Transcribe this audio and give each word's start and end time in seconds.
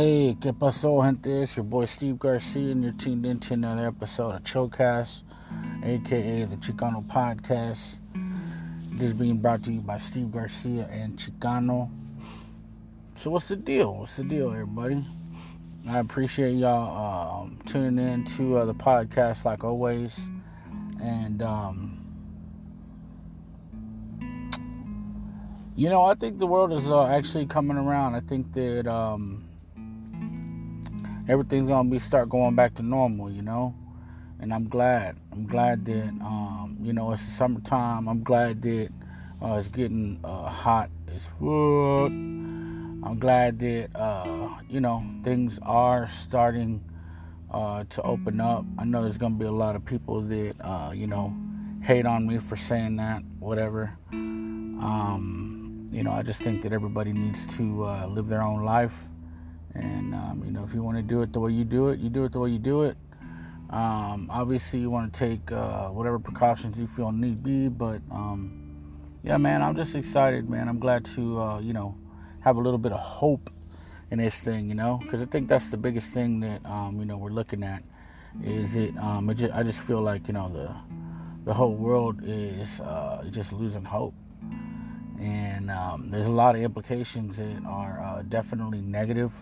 Hey, 0.00 0.36
¿qué 0.40 0.52
pasó, 0.52 1.02
gente? 1.02 1.42
It's 1.42 1.56
your 1.56 1.64
boy 1.64 1.86
Steve 1.86 2.20
Garcia, 2.20 2.70
and 2.70 2.84
you're 2.84 2.92
tuned 2.92 3.26
into 3.26 3.54
another 3.54 3.88
episode 3.88 4.32
of 4.32 4.44
Chocast, 4.44 5.22
aka 5.82 6.44
the 6.44 6.54
Chicano 6.58 7.02
Podcast. 7.08 7.96
This 8.92 9.10
is 9.10 9.14
being 9.14 9.38
brought 9.38 9.64
to 9.64 9.72
you 9.72 9.80
by 9.80 9.98
Steve 9.98 10.30
Garcia 10.30 10.88
and 10.92 11.18
Chicano. 11.18 11.90
So, 13.16 13.32
what's 13.32 13.48
the 13.48 13.56
deal? 13.56 13.96
What's 13.96 14.16
the 14.16 14.22
deal, 14.22 14.52
everybody? 14.52 15.04
I 15.90 15.98
appreciate 15.98 16.52
y'all 16.52 17.42
um, 17.42 17.58
tuning 17.66 17.98
in 17.98 18.24
to 18.36 18.58
uh, 18.58 18.66
the 18.66 18.74
podcast 18.74 19.44
like 19.44 19.64
always. 19.64 20.16
And, 21.02 21.42
um, 21.42 22.04
you 25.74 25.88
know, 25.88 26.04
I 26.04 26.14
think 26.14 26.38
the 26.38 26.46
world 26.46 26.72
is 26.72 26.88
uh, 26.88 27.08
actually 27.08 27.46
coming 27.46 27.76
around. 27.76 28.14
I 28.14 28.20
think 28.20 28.52
that. 28.52 28.86
Um, 28.86 29.47
everything's 31.28 31.68
gonna 31.68 31.88
be 31.88 31.98
start 31.98 32.28
going 32.28 32.54
back 32.54 32.74
to 32.76 32.82
normal, 32.82 33.30
you 33.30 33.42
know. 33.42 33.74
And 34.40 34.54
I'm 34.54 34.68
glad. 34.68 35.16
I'm 35.32 35.46
glad 35.46 35.84
that 35.86 36.08
um, 36.22 36.76
you 36.80 36.92
know 36.92 37.12
it's 37.12 37.24
the 37.24 37.30
summertime. 37.30 38.08
I'm 38.08 38.22
glad 38.22 38.62
that 38.62 38.88
uh, 39.42 39.54
it's 39.54 39.68
getting 39.68 40.20
uh, 40.24 40.48
hot 40.48 40.90
as 41.14 41.24
fuck. 41.24 42.10
I'm 42.10 43.18
glad 43.18 43.58
that 43.60 43.90
uh, 43.94 44.48
you 44.68 44.80
know 44.80 45.04
things 45.22 45.58
are 45.62 46.08
starting 46.22 46.82
uh, 47.50 47.84
to 47.90 48.02
open 48.02 48.40
up. 48.40 48.64
I 48.78 48.84
know 48.84 49.02
there's 49.02 49.18
gonna 49.18 49.34
be 49.34 49.46
a 49.46 49.52
lot 49.52 49.76
of 49.76 49.84
people 49.84 50.20
that 50.22 50.54
uh, 50.60 50.92
you 50.94 51.06
know 51.06 51.36
hate 51.82 52.06
on 52.06 52.26
me 52.26 52.38
for 52.38 52.56
saying 52.56 52.96
that, 52.96 53.22
whatever. 53.38 53.96
Um, 54.12 55.88
you 55.90 56.02
know, 56.04 56.12
I 56.12 56.22
just 56.22 56.40
think 56.40 56.62
that 56.62 56.72
everybody 56.72 57.12
needs 57.12 57.46
to 57.56 57.84
uh, 57.84 58.06
live 58.06 58.28
their 58.28 58.42
own 58.42 58.64
life 58.64 59.08
and 59.78 60.14
um, 60.14 60.42
you 60.44 60.50
know, 60.50 60.64
if 60.64 60.74
you 60.74 60.82
want 60.82 60.96
to 60.96 61.02
do 61.02 61.22
it 61.22 61.32
the 61.32 61.40
way 61.40 61.52
you 61.52 61.64
do 61.64 61.88
it, 61.88 61.98
you 61.98 62.10
do 62.10 62.24
it 62.24 62.32
the 62.32 62.40
way 62.40 62.50
you 62.50 62.58
do 62.58 62.82
it. 62.82 62.96
Um, 63.70 64.28
obviously, 64.30 64.80
you 64.80 64.90
want 64.90 65.12
to 65.12 65.18
take 65.18 65.52
uh, 65.52 65.88
whatever 65.88 66.18
precautions 66.18 66.78
you 66.78 66.86
feel 66.86 67.12
need 67.12 67.42
be. 67.42 67.68
But 67.68 68.00
um, 68.10 68.62
yeah, 69.22 69.36
man, 69.36 69.62
I'm 69.62 69.76
just 69.76 69.94
excited, 69.94 70.48
man. 70.48 70.68
I'm 70.68 70.78
glad 70.78 71.04
to 71.16 71.40
uh, 71.40 71.58
you 71.60 71.72
know 71.72 71.96
have 72.40 72.56
a 72.56 72.60
little 72.60 72.78
bit 72.78 72.92
of 72.92 73.00
hope 73.00 73.50
in 74.10 74.18
this 74.18 74.40
thing, 74.40 74.68
you 74.68 74.74
know, 74.74 75.00
because 75.02 75.20
I 75.20 75.26
think 75.26 75.48
that's 75.48 75.68
the 75.68 75.76
biggest 75.76 76.12
thing 76.12 76.40
that 76.40 76.64
um, 76.64 76.98
you 76.98 77.04
know 77.04 77.16
we're 77.16 77.30
looking 77.30 77.62
at. 77.62 77.82
Is 78.42 78.76
it? 78.76 78.96
Um, 78.98 79.32
just, 79.34 79.54
I 79.54 79.62
just 79.62 79.80
feel 79.80 80.00
like 80.00 80.28
you 80.28 80.34
know 80.34 80.48
the 80.48 80.74
the 81.44 81.54
whole 81.54 81.74
world 81.74 82.20
is 82.24 82.80
uh, 82.80 83.24
just 83.30 83.52
losing 83.52 83.84
hope 83.84 84.14
and 85.20 85.70
um, 85.70 86.10
there's 86.10 86.26
a 86.26 86.30
lot 86.30 86.54
of 86.54 86.62
implications 86.62 87.38
that 87.38 87.62
are 87.66 88.00
uh, 88.00 88.22
definitely 88.28 88.80
negative 88.80 89.32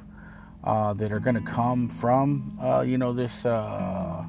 uh, 0.67 0.93
that 0.95 1.13
are 1.13 1.21
going 1.21 1.37
to 1.37 1.41
come 1.41 1.89
from 1.89 2.59
uh, 2.61 2.81
you 2.81 2.99
know 2.99 3.13
this 3.13 3.47
uh, 3.47 4.25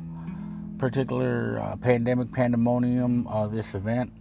particular 0.78 1.60
uh, 1.60 1.76
pandemic 1.78 2.32
pandemonium 2.32 3.28
uh, 3.28 3.48
this 3.48 3.74
event. 3.74 4.14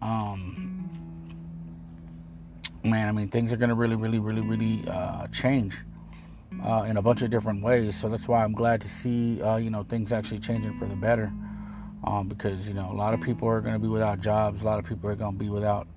Um, 0.00 0.72
man 2.84 3.08
i 3.08 3.12
mean 3.12 3.28
things 3.28 3.52
are 3.52 3.56
going 3.56 3.68
to 3.68 3.74
really 3.74 3.96
really 3.96 4.20
really 4.20 4.40
really 4.40 4.84
change 5.32 5.76
in 6.86 6.96
a 6.96 7.02
bunch 7.02 7.20
of 7.22 7.30
different 7.30 7.62
ways. 7.62 7.98
So 7.98 8.08
that's 8.08 8.28
why 8.28 8.42
i'm 8.42 8.52
glad 8.52 8.80
to 8.80 8.88
see 8.88 9.34
you 9.60 9.70
know 9.70 9.82
things 9.82 10.12
actually 10.12 10.38
changing 10.38 10.78
for 10.78 10.86
the 10.86 10.96
better. 10.96 11.32
Um, 12.04 12.28
because 12.28 12.68
you 12.68 12.74
know 12.74 12.90
a 12.90 12.94
lot 12.94 13.12
of 13.14 13.20
people 13.20 13.48
are 13.48 13.60
going 13.60 13.74
to 13.74 13.80
be 13.80 13.88
without 13.88 14.20
jobs. 14.20 14.62
A 14.62 14.64
lot 14.64 14.78
of 14.78 14.84
people 14.84 15.10
are 15.10 15.16
going 15.16 15.32
to 15.32 15.38
be 15.38 15.48
without 15.48 15.88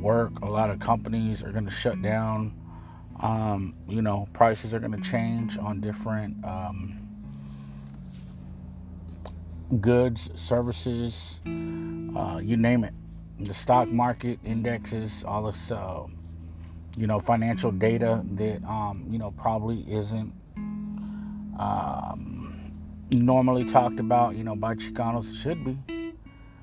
work. 0.00 0.40
A 0.40 0.50
lot 0.50 0.70
of 0.70 0.80
companies 0.80 1.44
are 1.44 1.52
going 1.52 1.66
to 1.66 1.70
shut 1.70 2.00
down 2.00 2.52
um, 3.22 3.74
you 3.88 4.02
know, 4.02 4.28
prices 4.32 4.74
are 4.74 4.80
going 4.80 4.92
to 4.92 5.10
change 5.10 5.58
on 5.58 5.80
different 5.80 6.42
um, 6.44 6.98
goods, 9.80 10.30
services, 10.34 11.40
uh, 11.46 12.40
you 12.42 12.56
name 12.56 12.84
it. 12.84 12.94
The 13.40 13.54
stock 13.54 13.88
market 13.88 14.38
indexes, 14.44 15.24
all 15.24 15.44
this, 15.44 15.70
uh, 15.70 16.04
you 16.96 17.06
know, 17.06 17.20
financial 17.20 17.70
data 17.70 18.22
that, 18.32 18.62
um, 18.64 19.06
you 19.08 19.18
know, 19.18 19.30
probably 19.32 19.84
isn't 19.90 20.32
um, 21.58 22.72
normally 23.12 23.64
talked 23.64 24.00
about, 24.00 24.34
you 24.36 24.44
know, 24.44 24.56
by 24.56 24.74
Chicanos. 24.74 25.34
Should 25.42 25.64
be. 25.64 25.76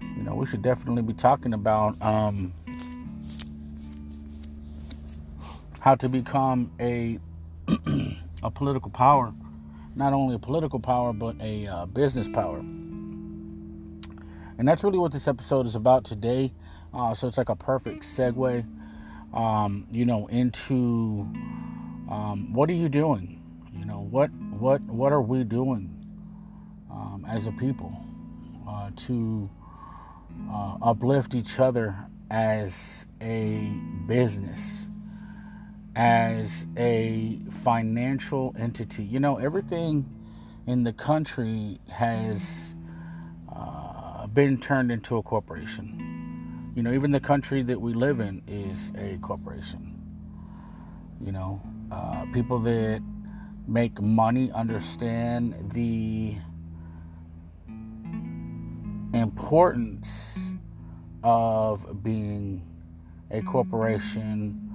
You 0.02 0.24
know, 0.24 0.36
we 0.36 0.46
should 0.46 0.62
definitely 0.64 1.04
be 1.04 1.14
talking 1.14 1.54
about 1.54 2.00
um, 2.02 2.52
how 5.80 5.96
to 5.96 6.10
become 6.10 6.72
a 6.80 7.20
a 8.44 8.52
political 8.52 8.90
power, 8.92 9.34
not 9.96 10.14
only 10.14 10.36
a 10.36 10.40
political 10.40 10.80
power 10.80 11.14
but 11.14 11.36
a 11.42 11.68
uh, 11.68 11.86
business 11.86 12.28
power. 12.30 12.60
And 14.58 14.68
that's 14.68 14.84
really 14.84 14.98
what 14.98 15.12
this 15.12 15.28
episode 15.28 15.68
is 15.68 15.76
about 15.76 16.04
today. 16.04 16.52
Uh, 16.94 17.14
so 17.14 17.28
it's 17.28 17.38
like 17.38 17.50
a 17.50 17.56
perfect 17.56 18.02
segue, 18.02 18.66
um, 19.34 19.86
you 19.92 20.06
know, 20.06 20.28
into 20.28 21.28
um, 22.10 22.54
what 22.54 22.70
are 22.70 22.74
you 22.74 22.90
doing? 22.90 23.44
You 23.78 23.86
know, 23.86 24.08
what 24.10 24.32
what 24.32 24.82
what 24.82 25.12
are 25.12 25.22
we 25.22 25.44
doing 25.44 25.94
um, 26.90 27.26
as 27.28 27.46
a 27.46 27.52
people 27.52 27.96
uh, 28.68 28.90
to 28.96 29.50
uh, 30.50 30.78
uplift 30.82 31.36
each 31.36 31.60
other 31.60 31.96
as 32.32 33.06
a 33.22 33.80
business? 34.08 34.87
As 35.98 36.68
a 36.78 37.40
financial 37.64 38.56
entity. 38.60 39.04
You 39.04 39.20
know, 39.20 39.38
everything 39.38 40.08
in 40.68 40.84
the 40.84 40.94
country 40.94 41.80
has 41.90 42.76
uh, 43.52 44.28
been 44.28 44.60
turned 44.60 44.92
into 44.92 45.18
a 45.18 45.24
corporation. 45.24 46.72
You 46.76 46.84
know, 46.84 46.92
even 46.92 47.12
the 47.12 47.20
country 47.20 47.64
that 47.64 47.82
we 47.82 47.94
live 47.94 48.20
in 48.20 48.44
is 48.48 48.92
a 48.96 49.18
corporation. 49.24 50.00
You 51.20 51.32
know, 51.32 51.60
uh, 51.92 52.26
people 52.32 52.60
that 52.60 53.02
make 53.68 54.00
money 54.00 54.52
understand 54.52 55.72
the 55.72 56.36
importance 59.16 60.38
of 61.24 62.04
being 62.04 62.62
a 63.32 63.42
corporation 63.42 64.67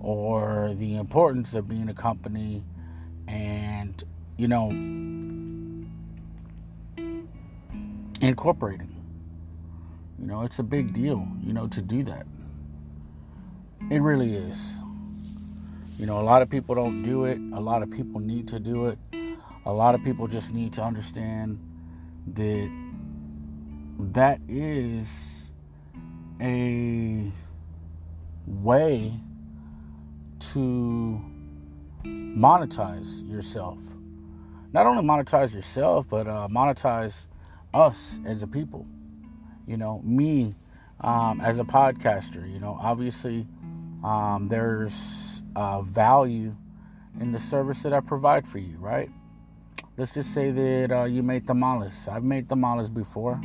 or 0.00 0.74
the 0.74 0.96
importance 0.96 1.54
of 1.54 1.68
being 1.68 1.88
a 1.88 1.94
company 1.94 2.62
and, 3.26 4.02
you 4.36 4.48
know, 4.48 4.70
incorporating. 8.20 8.94
You 10.18 10.26
know, 10.26 10.42
it's 10.42 10.58
a 10.58 10.64
big 10.64 10.92
deal, 10.92 11.26
you 11.42 11.52
know, 11.52 11.68
to 11.68 11.80
do 11.80 12.02
that. 12.04 12.26
It 13.90 14.00
really 14.00 14.34
is. 14.34 14.74
You 15.98 16.06
know, 16.06 16.20
a 16.20 16.22
lot 16.22 16.42
of 16.42 16.50
people 16.50 16.74
don't 16.74 17.02
do 17.02 17.24
it. 17.24 17.38
A 17.52 17.60
lot 17.60 17.82
of 17.82 17.90
people 17.90 18.20
need 18.20 18.48
to 18.48 18.60
do 18.60 18.86
it. 18.86 18.98
A 19.64 19.72
lot 19.72 19.94
of 19.94 20.02
people 20.02 20.26
just 20.26 20.52
need 20.52 20.72
to 20.74 20.82
understand 20.82 21.58
that 22.34 22.70
that 24.12 24.40
is 24.48 25.08
a 26.40 27.30
way 28.46 29.12
to 30.40 31.20
monetize 32.04 33.28
yourself. 33.28 33.78
Not 34.72 34.86
only 34.86 35.02
monetize 35.02 35.54
yourself, 35.54 36.08
but 36.08 36.26
uh, 36.26 36.48
monetize 36.50 37.26
us 37.74 38.18
as 38.24 38.42
a 38.42 38.46
people. 38.46 38.86
You 39.66 39.76
know, 39.76 40.00
me 40.04 40.54
um, 41.00 41.40
as 41.40 41.58
a 41.58 41.64
podcaster. 41.64 42.50
You 42.50 42.60
know, 42.60 42.78
obviously, 42.80 43.46
um, 44.04 44.48
there's 44.48 45.42
uh, 45.56 45.82
value 45.82 46.54
in 47.20 47.32
the 47.32 47.40
service 47.40 47.82
that 47.82 47.92
I 47.92 48.00
provide 48.00 48.46
for 48.46 48.58
you, 48.58 48.76
right? 48.78 49.10
Let's 49.96 50.12
just 50.12 50.32
say 50.32 50.50
that 50.52 50.92
uh, 50.92 51.04
you 51.04 51.22
made 51.22 51.46
tamales. 51.46 52.06
I've 52.06 52.22
made 52.22 52.48
tamales 52.48 52.88
before. 52.88 53.40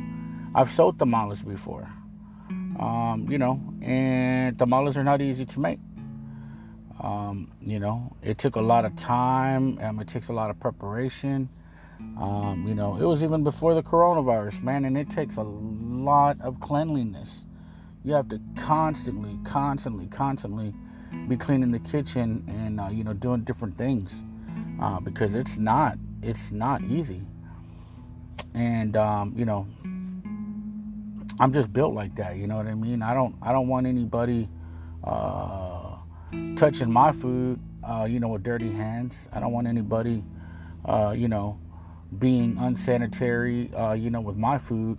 I've 0.54 0.70
sold 0.70 0.98
tamales 0.98 1.42
before. 1.42 1.88
Um, 2.78 3.26
you 3.28 3.38
know, 3.38 3.60
and 3.82 4.56
tamales 4.58 4.96
are 4.96 5.04
not 5.04 5.20
easy 5.20 5.44
to 5.46 5.60
make. 5.60 5.80
Um, 7.00 7.50
you 7.60 7.80
know, 7.80 8.16
it 8.22 8.38
took 8.38 8.56
a 8.56 8.60
lot 8.60 8.84
of 8.84 8.94
time. 8.96 9.78
Um, 9.82 10.00
it 10.00 10.08
takes 10.08 10.28
a 10.28 10.32
lot 10.32 10.50
of 10.50 10.60
preparation. 10.60 11.48
Um, 12.18 12.64
you 12.66 12.74
know, 12.74 12.96
it 12.96 13.04
was 13.04 13.24
even 13.24 13.42
before 13.42 13.74
the 13.74 13.82
coronavirus, 13.82 14.62
man, 14.62 14.84
and 14.84 14.96
it 14.96 15.10
takes 15.10 15.36
a 15.36 15.42
lot 15.42 16.40
of 16.40 16.60
cleanliness. 16.60 17.46
You 18.04 18.14
have 18.14 18.28
to 18.28 18.40
constantly, 18.56 19.38
constantly, 19.44 20.06
constantly 20.06 20.74
be 21.28 21.36
cleaning 21.36 21.70
the 21.70 21.78
kitchen 21.78 22.44
and 22.48 22.80
uh, 22.80 22.88
you 22.88 23.04
know 23.04 23.14
doing 23.14 23.42
different 23.42 23.78
things 23.78 24.24
uh, 24.80 25.00
because 25.00 25.34
it's 25.34 25.56
not 25.56 25.96
it's 26.22 26.52
not 26.52 26.82
easy. 26.84 27.22
And 28.54 28.96
um, 28.96 29.34
you 29.36 29.44
know, 29.44 29.66
I'm 31.40 31.52
just 31.52 31.72
built 31.72 31.94
like 31.94 32.14
that. 32.16 32.36
You 32.36 32.46
know 32.46 32.56
what 32.56 32.66
I 32.66 32.74
mean? 32.74 33.02
I 33.02 33.14
don't 33.14 33.34
I 33.42 33.52
don't 33.52 33.68
want 33.68 33.86
anybody. 33.86 34.48
Uh, 35.02 35.73
touching 36.56 36.90
my 36.90 37.12
food 37.12 37.60
uh, 37.88 38.04
you 38.04 38.20
know, 38.20 38.28
with 38.28 38.42
dirty 38.42 38.70
hands. 38.70 39.28
I 39.32 39.40
don't 39.40 39.52
want 39.52 39.66
anybody, 39.66 40.22
uh, 40.84 41.14
you 41.16 41.28
know, 41.28 41.58
being 42.18 42.56
unsanitary, 42.58 43.72
uh, 43.74 43.92
you 43.92 44.10
know, 44.10 44.20
with 44.20 44.36
my 44.36 44.58
food, 44.58 44.98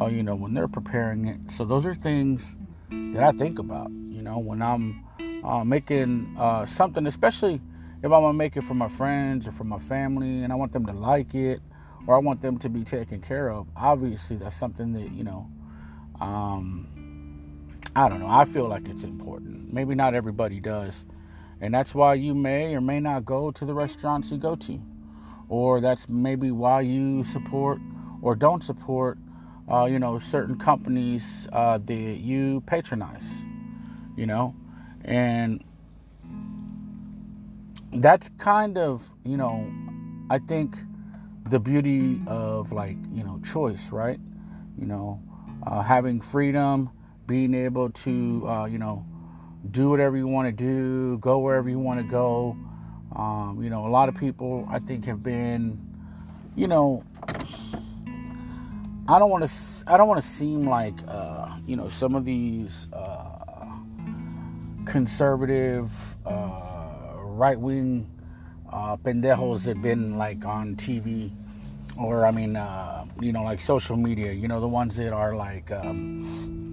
uh, 0.00 0.06
you 0.06 0.22
know, 0.22 0.34
when 0.34 0.54
they're 0.54 0.68
preparing 0.68 1.26
it. 1.26 1.40
So 1.52 1.64
those 1.64 1.86
are 1.86 1.94
things 1.94 2.54
that 2.90 3.22
I 3.22 3.32
think 3.32 3.58
about, 3.58 3.90
you 3.90 4.22
know, 4.22 4.38
when 4.38 4.60
I'm 4.60 5.04
uh, 5.44 5.64
making 5.64 6.36
something, 6.66 7.06
especially 7.06 7.60
if 8.02 8.04
I'm 8.04 8.10
gonna 8.10 8.32
make 8.32 8.56
it 8.56 8.62
for 8.62 8.74
my 8.74 8.88
friends 8.88 9.48
or 9.48 9.52
for 9.52 9.64
my 9.64 9.78
family, 9.78 10.42
and 10.42 10.52
I 10.52 10.56
want 10.56 10.72
them 10.72 10.86
to 10.86 10.92
like 10.92 11.34
it, 11.34 11.60
or 12.06 12.14
I 12.14 12.18
want 12.18 12.40
them 12.40 12.58
to 12.58 12.68
be 12.68 12.84
taken 12.84 13.20
care 13.20 13.50
of. 13.50 13.66
Obviously, 13.76 14.36
that's 14.36 14.56
something 14.56 14.92
that 14.92 15.10
you 15.12 15.24
know. 15.24 15.48
Um, 16.20 16.97
I 17.98 18.08
don't 18.08 18.20
know. 18.20 18.28
I 18.28 18.44
feel 18.44 18.68
like 18.68 18.88
it's 18.88 19.02
important. 19.02 19.72
Maybe 19.72 19.96
not 19.96 20.14
everybody 20.14 20.60
does. 20.60 21.04
And 21.60 21.74
that's 21.74 21.96
why 21.96 22.14
you 22.14 22.32
may 22.32 22.76
or 22.76 22.80
may 22.80 23.00
not 23.00 23.24
go 23.24 23.50
to 23.50 23.64
the 23.64 23.74
restaurants 23.74 24.30
you 24.30 24.38
go 24.38 24.54
to. 24.54 24.80
Or 25.48 25.80
that's 25.80 26.08
maybe 26.08 26.52
why 26.52 26.82
you 26.82 27.24
support 27.24 27.80
or 28.22 28.36
don't 28.36 28.62
support, 28.62 29.18
uh, 29.68 29.86
you 29.86 29.98
know, 29.98 30.20
certain 30.20 30.56
companies 30.56 31.48
uh, 31.52 31.78
that 31.78 31.92
you 31.92 32.62
patronize, 32.66 33.28
you 34.16 34.26
know? 34.26 34.54
And 35.04 35.64
that's 37.94 38.28
kind 38.38 38.78
of, 38.78 39.10
you 39.24 39.36
know, 39.36 39.68
I 40.30 40.38
think 40.38 40.76
the 41.50 41.58
beauty 41.58 42.20
of 42.28 42.70
like, 42.70 42.96
you 43.12 43.24
know, 43.24 43.40
choice, 43.40 43.90
right? 43.90 44.20
You 44.78 44.86
know, 44.86 45.20
uh, 45.66 45.82
having 45.82 46.20
freedom 46.20 46.90
being 47.28 47.54
able 47.54 47.90
to, 47.90 48.48
uh, 48.48 48.64
you 48.64 48.78
know, 48.78 49.04
do 49.70 49.90
whatever 49.90 50.16
you 50.16 50.26
want 50.26 50.48
to 50.48 50.52
do, 50.52 51.18
go 51.18 51.38
wherever 51.38 51.68
you 51.68 51.78
want 51.78 52.00
to 52.00 52.06
go. 52.06 52.56
Um, 53.14 53.60
you 53.62 53.70
know, 53.70 53.86
a 53.86 53.90
lot 53.90 54.08
of 54.08 54.14
people 54.16 54.66
I 54.70 54.78
think 54.78 55.04
have 55.04 55.22
been, 55.22 55.78
you 56.56 56.66
know, 56.66 57.04
I 59.06 59.18
don't 59.18 59.30
want 59.30 59.48
to, 59.48 59.52
I 59.86 59.96
don't 59.98 60.08
want 60.08 60.22
to 60.22 60.26
seem 60.28 60.66
like, 60.68 60.94
uh, 61.06 61.50
you 61.66 61.76
know, 61.76 61.88
some 61.90 62.14
of 62.14 62.24
these 62.24 62.88
uh, 62.94 63.76
conservative, 64.86 65.92
uh, 66.26 67.12
right 67.24 67.60
wing 67.60 68.10
uh, 68.72 68.96
pendejos 68.96 69.66
have 69.66 69.82
been 69.82 70.16
like 70.16 70.44
on 70.46 70.76
TV 70.76 71.30
or 71.98 72.24
I 72.24 72.30
mean, 72.30 72.56
uh, 72.56 73.04
you 73.20 73.32
know, 73.32 73.42
like 73.42 73.60
social 73.60 73.96
media. 73.96 74.32
You 74.32 74.48
know, 74.48 74.60
the 74.60 74.68
ones 74.68 74.96
that 74.96 75.12
are 75.12 75.34
like. 75.34 75.70
Um, 75.70 76.67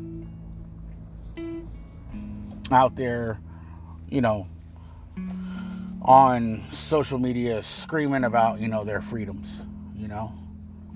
out 2.71 2.95
there, 2.95 3.39
you 4.09 4.21
know, 4.21 4.47
on 6.01 6.63
social 6.71 7.19
media 7.19 7.61
screaming 7.63 8.23
about, 8.23 8.59
you 8.59 8.67
know, 8.67 8.83
their 8.83 9.01
freedoms, 9.01 9.61
you 9.95 10.07
know. 10.07 10.31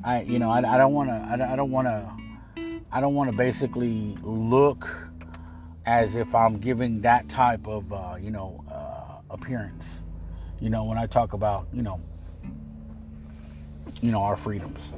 I, 0.04 0.22
you 0.22 0.40
know, 0.40 0.50
I, 0.50 0.62
don't 0.62 0.94
want 0.94 1.10
to, 1.10 1.16
I, 1.16 1.54
I 1.54 1.56
don't 1.56 1.72
want 1.72 1.88
to, 1.88 2.10
I 2.92 3.02
don't 3.02 3.16
want 3.16 3.30
to 3.30 3.36
basically 3.36 4.18
look 4.22 4.88
as 5.86 6.16
if 6.16 6.34
I'm 6.34 6.60
giving 6.60 7.02
that 7.02 7.28
type 7.28 7.68
of, 7.68 7.92
uh, 7.92 8.16
you 8.20 8.32
know, 8.32 8.64
uh, 8.72 9.22
appearance. 9.30 10.00
You 10.60 10.70
know, 10.70 10.84
when 10.86 10.98
I 10.98 11.06
talk 11.06 11.34
about, 11.34 11.68
you 11.74 11.82
know, 11.82 12.00
you 14.02 14.12
know, 14.12 14.22
our 14.22 14.38
freedoms. 14.38 14.94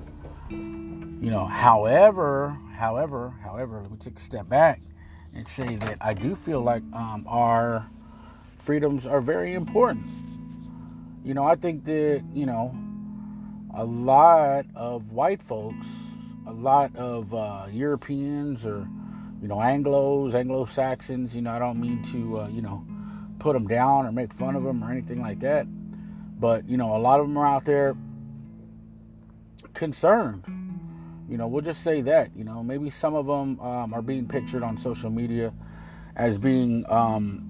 You 0.50 1.30
know, 1.30 1.46
however, 1.46 2.58
however, 2.76 3.34
however, 3.44 3.82
let 3.82 3.92
me 3.92 3.98
take 3.98 4.18
a 4.18 4.22
step 4.22 4.50
back 4.50 4.82
and 5.36 5.48
say 5.48 5.76
that 5.78 5.98
I 6.02 6.14
do 6.14 6.36
feel 6.36 6.62
like 6.62 6.84
um, 6.94 7.26
our 7.28 7.86
freedoms 8.60 9.06
are 9.06 9.22
very 9.22 9.54
important. 9.54 10.06
You 11.24 11.34
know, 11.34 11.44
I 11.44 11.56
think 11.56 11.86
that, 11.86 12.24
you 12.34 12.46
know, 12.46 12.76
a 13.76 13.84
lot 13.84 14.66
of 14.76 15.12
white 15.12 15.42
folks, 15.42 15.88
a 16.48 16.52
lot 16.52 16.96
of 16.96 17.34
uh, 17.34 17.68
Europeans 17.72 18.66
or, 18.66 18.88
you 19.42 19.48
know, 19.48 19.58
Anglos, 19.58 20.34
Anglo 20.34 20.66
Saxons, 20.66 21.36
you 21.36 21.42
know, 21.42 21.52
I 21.52 21.60
don't 21.60 21.80
mean 21.80 22.04
to, 22.12 22.42
uh, 22.42 22.48
you 22.48 22.62
know, 22.62 22.86
put 23.40 23.54
them 23.54 23.68
down 23.68 24.06
or 24.06 24.12
make 24.12 24.34
fun 24.34 24.56
of 24.56 24.64
them 24.64 24.84
or 24.84 24.92
anything 24.92 25.22
like 25.22 25.40
that. 25.40 25.66
But, 26.40 26.68
you 26.68 26.78
know, 26.78 26.96
a 26.96 27.00
lot 27.00 27.20
of 27.20 27.28
them 27.28 27.38
are 27.38 27.46
out 27.46 27.66
there 27.66 27.96
concerned 29.74 30.44
you 31.32 31.38
know, 31.38 31.48
we'll 31.48 31.62
just 31.62 31.82
say 31.82 32.02
that. 32.02 32.30
You 32.36 32.44
know, 32.44 32.62
maybe 32.62 32.90
some 32.90 33.16
of 33.16 33.26
them 33.26 33.58
um, 33.62 33.94
are 33.94 34.02
being 34.02 34.28
pictured 34.28 34.64
on 34.64 34.78
social 34.78 35.10
media 35.10 35.54
as 36.18 36.38
being, 36.38 36.84
um, 36.90 37.48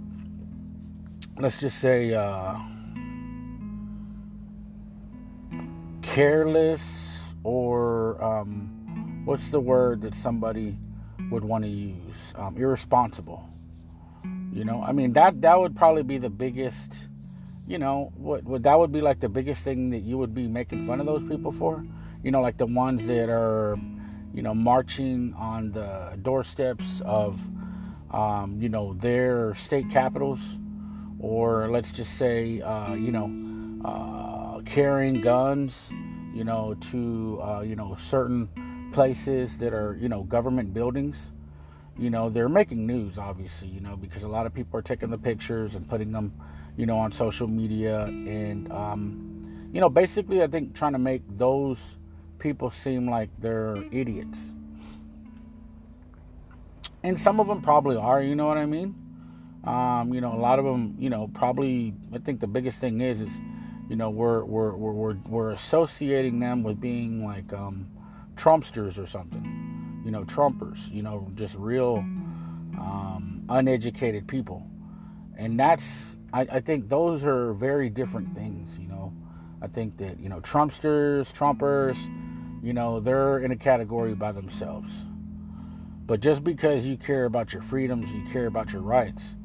let's 1.39 1.57
just 1.57 1.79
say, 1.79 2.13
uh, 2.13 2.59
careless 6.03 7.33
or 7.43 8.23
um, 8.23 9.23
what's 9.25 9.49
the 9.49 9.59
word 9.59 10.01
that 10.01 10.13
somebody 10.13 10.77
would 11.31 11.43
want 11.43 11.63
to 11.63 11.69
use? 11.69 12.35
Um, 12.37 12.57
irresponsible. 12.57 13.49
You 14.53 14.63
know, 14.63 14.83
I 14.83 14.91
mean 14.91 15.13
that 15.13 15.41
that 15.41 15.59
would 15.59 15.75
probably 15.75 16.03
be 16.03 16.19
the 16.19 16.29
biggest. 16.29 17.07
You 17.67 17.79
know, 17.79 18.11
what, 18.15 18.43
what 18.43 18.63
that 18.63 18.77
would 18.77 18.91
be 18.91 19.01
like 19.01 19.21
the 19.21 19.29
biggest 19.29 19.63
thing 19.63 19.89
that 19.91 20.01
you 20.01 20.17
would 20.17 20.35
be 20.35 20.47
making 20.47 20.85
fun 20.85 20.99
of 20.99 21.05
those 21.07 21.23
people 21.23 21.51
for 21.51 21.83
you 22.23 22.31
know, 22.31 22.41
like 22.41 22.57
the 22.57 22.65
ones 22.65 23.07
that 23.07 23.29
are, 23.29 23.77
you 24.33 24.41
know, 24.41 24.53
marching 24.53 25.33
on 25.37 25.71
the 25.71 26.17
doorsteps 26.21 27.01
of, 27.01 27.39
um, 28.11 28.57
you 28.61 28.69
know, 28.69 28.93
their 28.93 29.55
state 29.55 29.89
capitals, 29.89 30.57
or 31.19 31.69
let's 31.69 31.91
just 31.91 32.17
say, 32.17 32.61
uh, 32.61 32.93
you 32.93 33.11
know, 33.11 33.29
uh, 33.85 34.61
carrying 34.61 35.21
guns, 35.21 35.89
you 36.33 36.43
know, 36.43 36.75
to, 36.75 37.39
uh, 37.41 37.61
you 37.61 37.75
know, 37.75 37.95
certain 37.95 38.47
places 38.93 39.57
that 39.57 39.73
are, 39.73 39.97
you 39.99 40.09
know, 40.09 40.23
government 40.23 40.73
buildings. 40.73 41.31
You 41.97 42.09
know, 42.09 42.29
they're 42.29 42.49
making 42.49 42.87
news, 42.87 43.19
obviously, 43.19 43.67
you 43.67 43.81
know, 43.81 43.95
because 43.95 44.23
a 44.23 44.27
lot 44.27 44.45
of 44.45 44.53
people 44.53 44.79
are 44.79 44.81
taking 44.81 45.09
the 45.09 45.17
pictures 45.17 45.75
and 45.75 45.87
putting 45.87 46.11
them, 46.11 46.33
you 46.77 46.85
know, 46.85 46.97
on 46.97 47.11
social 47.11 47.47
media. 47.47 48.05
And, 48.05 48.71
um, 48.71 49.69
you 49.73 49.81
know, 49.81 49.89
basically, 49.89 50.41
I 50.41 50.47
think 50.47 50.73
trying 50.73 50.93
to 50.93 50.99
make 50.99 51.21
those 51.27 51.97
people 52.41 52.71
seem 52.71 53.09
like 53.09 53.29
they're 53.39 53.77
idiots. 53.91 54.51
And 57.03 57.19
some 57.19 57.39
of 57.39 57.47
them 57.47 57.61
probably 57.61 57.95
are, 57.95 58.21
you 58.21 58.35
know 58.35 58.47
what 58.47 58.57
I 58.57 58.65
mean? 58.65 58.95
Um, 59.63 60.13
you 60.13 60.21
know, 60.21 60.33
a 60.33 60.41
lot 60.41 60.59
of 60.59 60.65
them, 60.65 60.95
you 60.99 61.09
know, 61.09 61.29
probably. 61.33 61.93
I 62.13 62.17
think 62.17 62.39
the 62.39 62.47
biggest 62.47 62.79
thing 62.79 63.01
is, 63.01 63.21
is, 63.21 63.39
you 63.89 63.95
know, 63.95 64.09
we're 64.09 64.43
we're 64.43 64.75
we're 64.75 64.91
we're, 64.91 65.17
we're 65.29 65.51
associating 65.51 66.39
them 66.39 66.63
with 66.63 66.81
being 66.81 67.23
like 67.23 67.53
um, 67.53 67.87
Trumpsters 68.35 69.01
or 69.01 69.05
something. 69.05 70.01
You 70.03 70.09
know, 70.09 70.23
Trumpers. 70.23 70.91
You 70.91 71.03
know, 71.03 71.27
just 71.35 71.53
real 71.55 71.97
um, 71.97 73.45
uneducated 73.49 74.27
people, 74.27 74.65
and 75.37 75.59
that's. 75.59 76.17
I, 76.33 76.41
I 76.41 76.59
think 76.59 76.89
those 76.89 77.23
are 77.23 77.53
very 77.53 77.89
different 77.89 78.33
things. 78.33 78.79
You 78.79 78.87
know, 78.87 79.13
I 79.61 79.67
think 79.67 79.97
that 79.97 80.19
you 80.19 80.29
know, 80.29 80.39
Trumpsters, 80.39 81.31
Trumpers 81.31 81.99
you 82.61 82.73
know, 82.73 82.99
they're 82.99 83.39
in 83.39 83.51
a 83.51 83.55
category 83.55 84.13
by 84.13 84.31
themselves. 84.31 84.91
But 86.05 86.19
just 86.19 86.43
because 86.43 86.85
you 86.85 86.97
care 86.97 87.25
about 87.25 87.53
your 87.53 87.61
freedoms, 87.61 88.11
you 88.11 88.23
care 88.31 88.45
about 88.45 88.71
your 88.71 88.81
rights, 88.81 89.35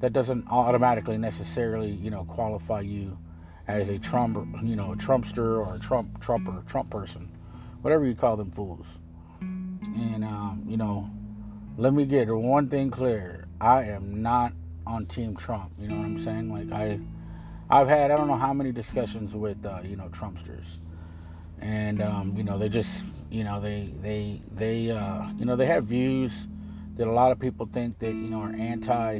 that 0.00 0.12
doesn't 0.12 0.46
automatically 0.48 1.18
necessarily, 1.18 1.90
you 1.90 2.10
know, 2.10 2.24
qualify 2.24 2.80
you 2.80 3.18
as 3.68 3.88
a 3.88 3.98
Trump, 3.98 4.36
you 4.62 4.74
know, 4.74 4.92
a 4.92 4.96
Trumpster 4.96 5.64
or 5.64 5.76
a 5.76 5.78
Trump 5.78 6.20
Trumper, 6.20 6.62
Trump 6.66 6.90
person, 6.90 7.28
whatever 7.82 8.04
you 8.04 8.14
call 8.14 8.36
them 8.36 8.50
fools. 8.50 8.98
And 9.40 10.24
um, 10.24 10.64
you 10.66 10.76
know, 10.76 11.08
let 11.76 11.92
me 11.92 12.04
get 12.04 12.28
one 12.28 12.68
thing 12.68 12.90
clear: 12.90 13.46
I 13.60 13.84
am 13.84 14.22
not 14.22 14.52
on 14.86 15.06
Team 15.06 15.36
Trump. 15.36 15.72
You 15.78 15.88
know 15.88 15.96
what 15.96 16.06
I'm 16.06 16.18
saying? 16.18 16.52
Like 16.52 16.72
I, 16.72 16.98
I've 17.70 17.88
had 17.88 18.10
I 18.10 18.16
don't 18.16 18.26
know 18.26 18.36
how 18.36 18.52
many 18.52 18.72
discussions 18.72 19.34
with 19.34 19.64
uh, 19.64 19.80
you 19.84 19.96
know 19.96 20.08
Trumpsters 20.08 20.78
and 21.62 22.02
um, 22.02 22.34
you 22.36 22.42
know 22.42 22.58
they 22.58 22.68
just 22.68 23.04
you 23.30 23.44
know 23.44 23.60
they 23.60 23.92
they 24.00 24.42
they 24.52 24.90
uh, 24.90 25.28
you 25.38 25.44
know 25.44 25.54
they 25.56 25.66
have 25.66 25.84
views 25.84 26.48
that 26.96 27.06
a 27.06 27.12
lot 27.12 27.30
of 27.30 27.38
people 27.38 27.68
think 27.72 27.98
that 28.00 28.12
you 28.12 28.28
know 28.28 28.40
are 28.40 28.54
anti 28.54 29.18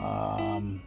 um, 0.00 0.82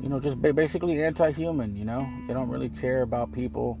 you 0.00 0.08
know 0.08 0.20
just 0.20 0.40
basically 0.40 1.02
anti-human 1.02 1.74
you 1.74 1.84
know? 1.84 2.06
They 2.26 2.34
don't 2.34 2.48
really 2.48 2.68
care 2.68 3.02
about 3.02 3.32
people. 3.32 3.80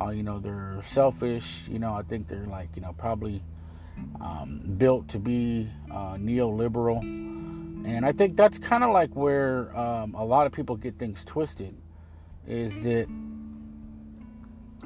Uh, 0.00 0.10
you 0.10 0.22
know 0.22 0.38
they're 0.38 0.80
selfish. 0.84 1.66
You 1.68 1.78
know 1.78 1.94
i 1.94 2.02
think 2.02 2.28
they're 2.28 2.46
like 2.46 2.68
you 2.76 2.82
know 2.82 2.92
probably 2.92 3.42
um, 4.20 4.62
built 4.78 5.08
to 5.08 5.18
be 5.18 5.68
uh, 5.90 6.14
neoliberal. 6.16 7.00
And 7.02 8.04
i 8.04 8.12
think 8.12 8.36
that's 8.36 8.58
kind 8.58 8.84
of 8.84 8.90
like 8.90 9.10
where 9.16 9.74
um, 9.76 10.14
a 10.14 10.24
lot 10.24 10.46
of 10.46 10.52
people 10.52 10.76
get 10.76 10.98
things 10.98 11.24
twisted 11.24 11.74
is 12.46 12.82
that 12.84 13.08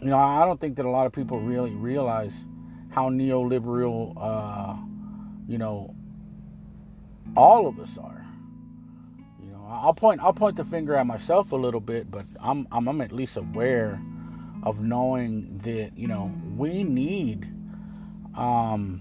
you 0.02 0.08
know, 0.08 0.18
I 0.18 0.44
don't 0.44 0.60
think 0.60 0.76
that 0.76 0.84
a 0.84 0.90
lot 0.90 1.06
of 1.06 1.12
people 1.12 1.40
really 1.40 1.70
realize 1.70 2.44
how 2.90 3.10
neoliberal, 3.10 4.14
uh, 4.16 4.76
you 5.48 5.58
know, 5.58 5.94
all 7.36 7.66
of 7.66 7.78
us 7.80 7.96
are. 7.98 8.24
You 9.42 9.50
know, 9.50 9.66
I'll 9.68 9.94
point 9.94 10.20
I'll 10.22 10.32
point 10.32 10.56
the 10.56 10.64
finger 10.64 10.94
at 10.94 11.06
myself 11.06 11.52
a 11.52 11.56
little 11.56 11.80
bit, 11.80 12.10
but 12.10 12.24
I'm 12.42 12.66
I'm, 12.70 13.00
at 13.00 13.12
least 13.12 13.36
aware 13.36 14.00
of 14.62 14.80
knowing 14.80 15.58
that 15.64 15.96
you 15.96 16.08
know 16.08 16.32
we 16.56 16.84
need 16.84 17.48
um, 18.36 19.00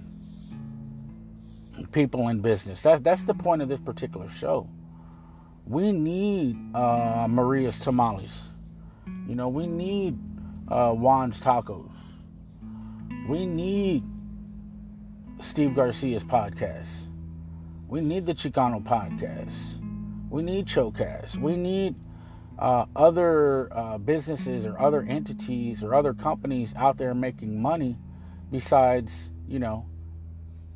people 1.92 2.28
in 2.30 2.40
business. 2.40 2.82
That's 2.82 3.02
that's 3.02 3.26
the 3.26 3.34
point 3.34 3.62
of 3.62 3.70
this 3.70 3.80
particular 3.80 4.30
show. 4.30 4.68
We 5.66 5.92
need 5.92 6.58
uh, 6.76 7.28
Maria's 7.30 7.80
tamales. 7.80 8.50
You 9.28 9.36
know, 9.36 9.48
we 9.48 9.66
need 9.68 10.18
uh, 10.68 10.94
Juan's 10.94 11.40
tacos. 11.40 11.94
We 13.28 13.46
need 13.46 14.04
Steve 15.42 15.76
Garcia's 15.76 16.24
podcast. 16.24 17.08
We 17.88 18.02
need 18.02 18.26
the 18.26 18.34
Chicano 18.34 18.84
podcast. 18.84 19.80
We 20.30 20.42
need 20.42 20.66
Chocast. 20.66 21.38
We 21.38 21.56
need 21.56 21.96
uh, 22.58 22.86
other 22.96 23.70
uh, 23.72 23.98
businesses 23.98 24.66
or 24.66 24.80
other 24.80 25.04
entities 25.04 25.84
or 25.84 25.94
other 25.94 26.14
companies 26.14 26.74
out 26.76 26.98
there 26.98 27.14
making 27.14 27.62
money 27.62 27.98
besides, 28.52 29.32
you 29.48 29.60
know, 29.60 29.86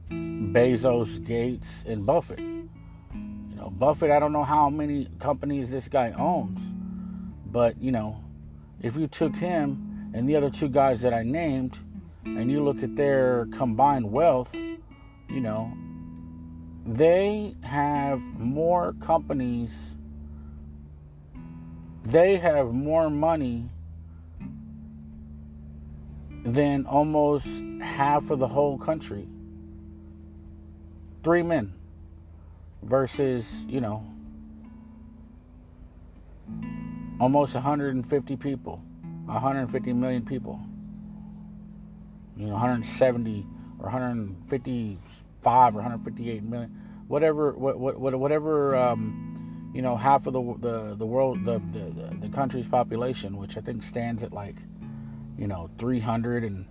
Bezos, 0.10 1.26
Gates, 1.26 1.84
and 1.88 2.06
Buffett. 2.06 2.40
You 2.40 3.56
know, 3.56 3.70
Buffett, 3.70 4.12
I 4.12 4.20
don't 4.20 4.32
know 4.34 4.44
how 4.44 4.70
many 4.70 5.10
companies 5.20 5.72
this 5.72 5.88
guy 5.88 6.12
owns, 6.12 6.60
but, 7.46 7.82
you 7.82 7.92
know, 7.92 8.24
if 8.82 8.96
you 8.96 9.08
took 9.08 9.36
him 9.36 10.12
and 10.14 10.28
the 10.28 10.36
other 10.36 10.50
two 10.50 10.70
guys 10.70 11.02
that 11.02 11.14
I 11.14 11.24
named 11.24 11.80
and 12.26 12.52
you 12.52 12.64
look 12.64 12.84
at 12.84 12.96
their 12.96 13.48
combined 13.52 14.12
wealth, 14.12 14.54
you 14.54 15.42
know, 15.42 15.72
they 16.86 17.56
have 17.64 18.20
more 18.40 18.94
companies, 19.02 19.96
they 22.04 22.38
have 22.38 22.72
more 22.72 23.10
money 23.10 23.70
than 26.46 26.86
almost 26.86 27.62
half 27.82 28.30
of 28.30 28.40
the 28.40 28.48
whole 28.48 28.78
country. 28.78 29.28
Three 31.24 31.44
men 31.44 31.74
versus, 32.84 33.66
you 33.68 33.82
know, 33.82 34.06
almost 37.20 37.56
150 37.56 38.36
people, 38.38 38.82
150 39.26 39.94
million 39.94 40.26
people. 40.26 40.60
You 42.36 42.46
know, 42.48 42.54
170 42.54 43.46
or 43.80 43.86
155 43.86 45.76
or 45.76 45.78
158 45.78 46.44
million, 46.44 46.70
whatever, 47.08 47.54
what, 47.54 47.80
what, 47.80 48.16
whatever, 48.16 48.76
um, 48.76 49.72
you 49.74 49.82
know, 49.82 49.96
half 49.96 50.28
of 50.28 50.34
the 50.34 50.42
the 50.60 50.96
the 50.96 51.06
world, 51.06 51.44
the, 51.46 51.60
the 51.72 52.16
the 52.22 52.30
country's 52.30 52.68
population, 52.68 53.38
which 53.38 53.58
I 53.58 53.62
think 53.62 53.84
stands 53.84 54.24
at 54.24 54.34
like, 54.34 54.56
you 55.38 55.48
know, 55.48 55.70
300 55.78 56.44
and, 56.44 56.66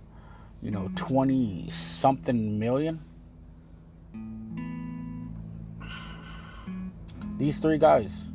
you 0.61 0.71
know, 0.71 0.89
20 0.95 1.69
something 1.69 2.57
million. 2.57 3.01
These 7.37 7.59
three 7.59 7.77
guys, 7.77 8.29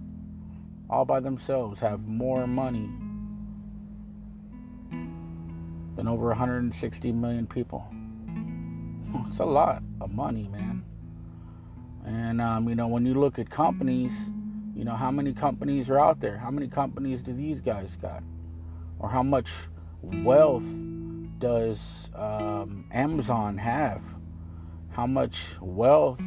all 0.93 1.07
by 1.07 1.21
themselves, 1.21 1.81
have 1.81 2.07
more 2.07 2.47
money 2.47 2.91
than 5.97 6.07
over 6.07 6.27
160 6.29 7.13
million 7.13 7.47
people. 7.47 7.87
It's 9.29 9.41
a 9.41 9.45
lot 9.45 9.83
of 10.01 10.11
money, 10.11 10.49
man. 10.49 10.85
And, 12.05 12.41
um, 12.41 12.69
you 12.69 12.75
know, 12.75 12.89
when 12.89 13.07
you 13.07 13.15
look 13.15 13.39
at 13.39 13.49
companies, 13.49 14.31
you 14.75 14.85
know, 14.85 14.95
how 14.95 15.11
many 15.11 15.33
companies 15.33 15.89
are 15.89 15.99
out 15.99 16.21
there? 16.21 16.37
How 16.37 16.51
many 16.51 16.69
companies 16.69 17.23
do 17.23 17.33
these 17.33 17.61
guys 17.61 17.97
got? 17.97 18.23
Or 18.99 19.09
how 19.09 19.23
much 19.23 19.51
wealth 20.03 20.67
does 21.39 22.11
um, 22.15 22.87
Amazon 22.93 23.57
have? 23.57 24.03
How 24.91 25.07
much 25.07 25.57
wealth 25.61 26.23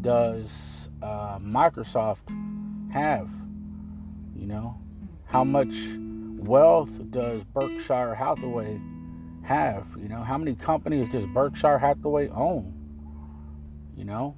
does 0.00 0.88
uh, 1.02 1.38
Microsoft 1.38 2.28
have? 2.92 3.28
You 4.38 4.46
know, 4.46 4.78
how 5.26 5.44
much 5.44 5.74
wealth 6.38 6.90
does 7.10 7.42
Berkshire 7.44 8.14
Hathaway 8.14 8.80
have? 9.42 9.86
You 10.00 10.08
know, 10.08 10.22
how 10.22 10.38
many 10.38 10.54
companies 10.54 11.08
does 11.08 11.26
Berkshire 11.26 11.78
Hathaway 11.78 12.28
own? 12.28 12.72
You 13.96 14.04
know, 14.04 14.36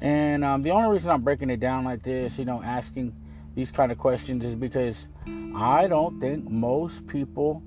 and 0.00 0.44
um, 0.44 0.62
the 0.62 0.70
only 0.70 0.92
reason 0.92 1.10
I'm 1.10 1.22
breaking 1.22 1.50
it 1.50 1.60
down 1.60 1.84
like 1.84 2.02
this, 2.02 2.38
you 2.38 2.44
know, 2.44 2.60
asking 2.62 3.14
these 3.54 3.70
kind 3.70 3.92
of 3.92 3.98
questions 3.98 4.44
is 4.44 4.56
because 4.56 5.08
I 5.54 5.86
don't 5.86 6.18
think 6.18 6.50
most 6.50 7.06
people 7.06 7.62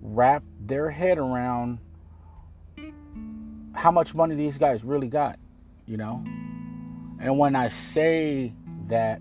wrap 0.00 0.42
their 0.60 0.90
head 0.90 1.18
around 1.18 1.78
how 3.74 3.90
much 3.90 4.14
money 4.14 4.34
these 4.34 4.56
guys 4.56 4.84
really 4.84 5.08
got, 5.08 5.38
you 5.86 5.96
know. 5.96 6.24
And 7.20 7.38
when 7.38 7.56
I 7.56 7.68
say 7.68 8.54
that 8.86 9.20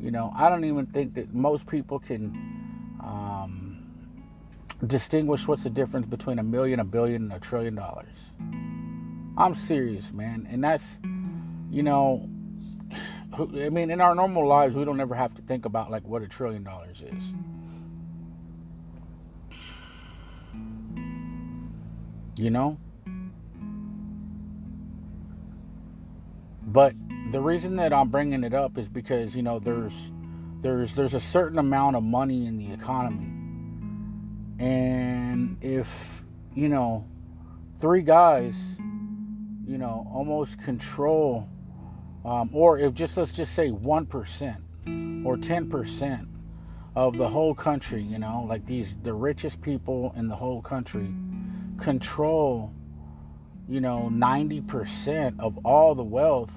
you 0.00 0.10
know, 0.10 0.32
I 0.34 0.48
don't 0.48 0.64
even 0.64 0.86
think 0.86 1.14
that 1.14 1.34
most 1.34 1.66
people 1.66 1.98
can 1.98 2.34
um, 3.02 3.86
distinguish 4.86 5.46
what's 5.46 5.64
the 5.64 5.70
difference 5.70 6.06
between 6.06 6.38
a 6.38 6.42
million, 6.42 6.80
a 6.80 6.84
billion, 6.84 7.22
and 7.24 7.32
a 7.32 7.38
trillion 7.38 7.74
dollars. 7.74 8.34
I'm 9.36 9.54
serious, 9.54 10.12
man. 10.12 10.48
And 10.50 10.64
that's, 10.64 10.98
you 11.70 11.82
know, 11.82 12.28
I 13.32 13.68
mean, 13.68 13.90
in 13.90 14.00
our 14.00 14.14
normal 14.14 14.46
lives, 14.46 14.74
we 14.74 14.84
don't 14.84 15.00
ever 15.00 15.14
have 15.14 15.34
to 15.34 15.42
think 15.42 15.64
about 15.66 15.90
like 15.90 16.04
what 16.04 16.22
a 16.22 16.28
trillion 16.28 16.64
dollars 16.64 17.02
is. 17.02 17.32
You 22.36 22.50
know? 22.50 22.78
But 26.72 26.94
the 27.32 27.40
reason 27.40 27.76
that 27.76 27.92
I'm 27.92 28.10
bringing 28.10 28.44
it 28.44 28.54
up 28.54 28.78
is 28.78 28.88
because 28.88 29.34
you 29.34 29.42
know 29.42 29.58
there's 29.58 30.12
there's 30.60 30.94
there's 30.94 31.14
a 31.14 31.20
certain 31.20 31.58
amount 31.58 31.96
of 31.96 32.04
money 32.04 32.46
in 32.46 32.56
the 32.58 32.72
economy, 32.72 33.26
and 34.64 35.56
if 35.60 36.22
you 36.54 36.68
know 36.68 37.04
three 37.80 38.02
guys, 38.02 38.76
you 39.66 39.78
know, 39.78 40.06
almost 40.14 40.60
control, 40.62 41.48
um, 42.24 42.50
or 42.52 42.78
if 42.78 42.94
just 42.94 43.16
let's 43.16 43.32
just 43.32 43.54
say 43.54 43.70
one 43.70 44.06
percent 44.06 44.58
or 45.24 45.36
ten 45.36 45.68
percent 45.68 46.28
of 46.94 47.16
the 47.16 47.28
whole 47.28 47.54
country, 47.54 48.02
you 48.02 48.18
know, 48.18 48.46
like 48.48 48.64
these 48.64 48.94
the 49.02 49.12
richest 49.12 49.60
people 49.60 50.12
in 50.16 50.28
the 50.28 50.36
whole 50.36 50.62
country 50.62 51.12
control, 51.78 52.72
you 53.70 53.80
know, 53.80 54.10
ninety 54.10 54.60
percent 54.60 55.40
of 55.40 55.58
all 55.64 55.94
the 55.94 56.04
wealth 56.04 56.52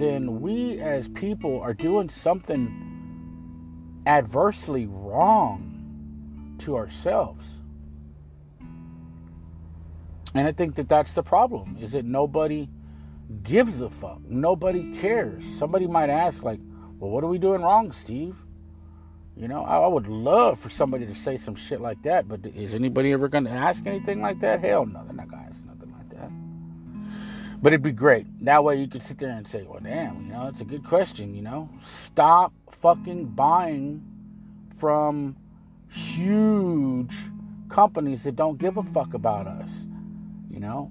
then 0.00 0.40
we 0.40 0.80
as 0.80 1.08
people 1.08 1.60
are 1.60 1.74
doing 1.74 2.08
something 2.08 4.02
adversely 4.06 4.86
wrong 4.86 6.56
to 6.58 6.76
ourselves. 6.76 7.60
And 10.34 10.48
I 10.48 10.52
think 10.52 10.76
that 10.76 10.88
that's 10.88 11.12
the 11.12 11.22
problem 11.22 11.76
is 11.80 11.92
that 11.92 12.04
nobody 12.04 12.68
gives 13.42 13.80
a 13.80 13.90
fuck. 13.90 14.20
Nobody 14.26 14.94
cares. 14.94 15.44
Somebody 15.44 15.86
might 15.86 16.08
ask 16.08 16.42
like, 16.42 16.60
"Well, 16.98 17.10
what 17.10 17.22
are 17.24 17.28
we 17.28 17.38
doing 17.38 17.62
wrong, 17.62 17.92
Steve?" 17.92 18.36
You 19.36 19.48
know, 19.48 19.64
I, 19.64 19.86
would 19.86 20.06
love 20.06 20.58
for 20.58 20.70
somebody 20.70 21.06
to 21.06 21.14
say 21.14 21.36
some 21.36 21.54
shit 21.54 21.80
like 21.80 22.02
that, 22.02 22.28
but 22.28 22.44
is 22.46 22.74
anybody 22.74 23.12
ever 23.12 23.28
going 23.28 23.44
to 23.44 23.50
ask 23.50 23.86
anything 23.86 24.20
like 24.20 24.40
that? 24.40 24.60
Hell 24.60 24.86
no, 24.86 25.02
they're 25.04 25.14
not 25.14 25.28
going 25.30 25.42
to 25.44 25.48
ask 25.48 25.64
but 27.62 27.72
it'd 27.72 27.82
be 27.82 27.92
great. 27.92 28.26
That 28.44 28.64
way 28.64 28.76
you 28.76 28.88
could 28.88 29.02
sit 29.02 29.18
there 29.18 29.30
and 29.30 29.46
say, 29.46 29.64
well, 29.64 29.80
damn, 29.82 30.22
you 30.22 30.32
know, 30.32 30.48
it's 30.48 30.62
a 30.62 30.64
good 30.64 30.84
question, 30.84 31.34
you 31.34 31.42
know? 31.42 31.68
Stop 31.82 32.52
fucking 32.70 33.26
buying 33.26 34.02
from 34.78 35.36
huge 35.90 37.14
companies 37.68 38.24
that 38.24 38.36
don't 38.36 38.56
give 38.56 38.78
a 38.78 38.82
fuck 38.82 39.12
about 39.12 39.46
us, 39.46 39.86
you 40.50 40.58
know? 40.58 40.90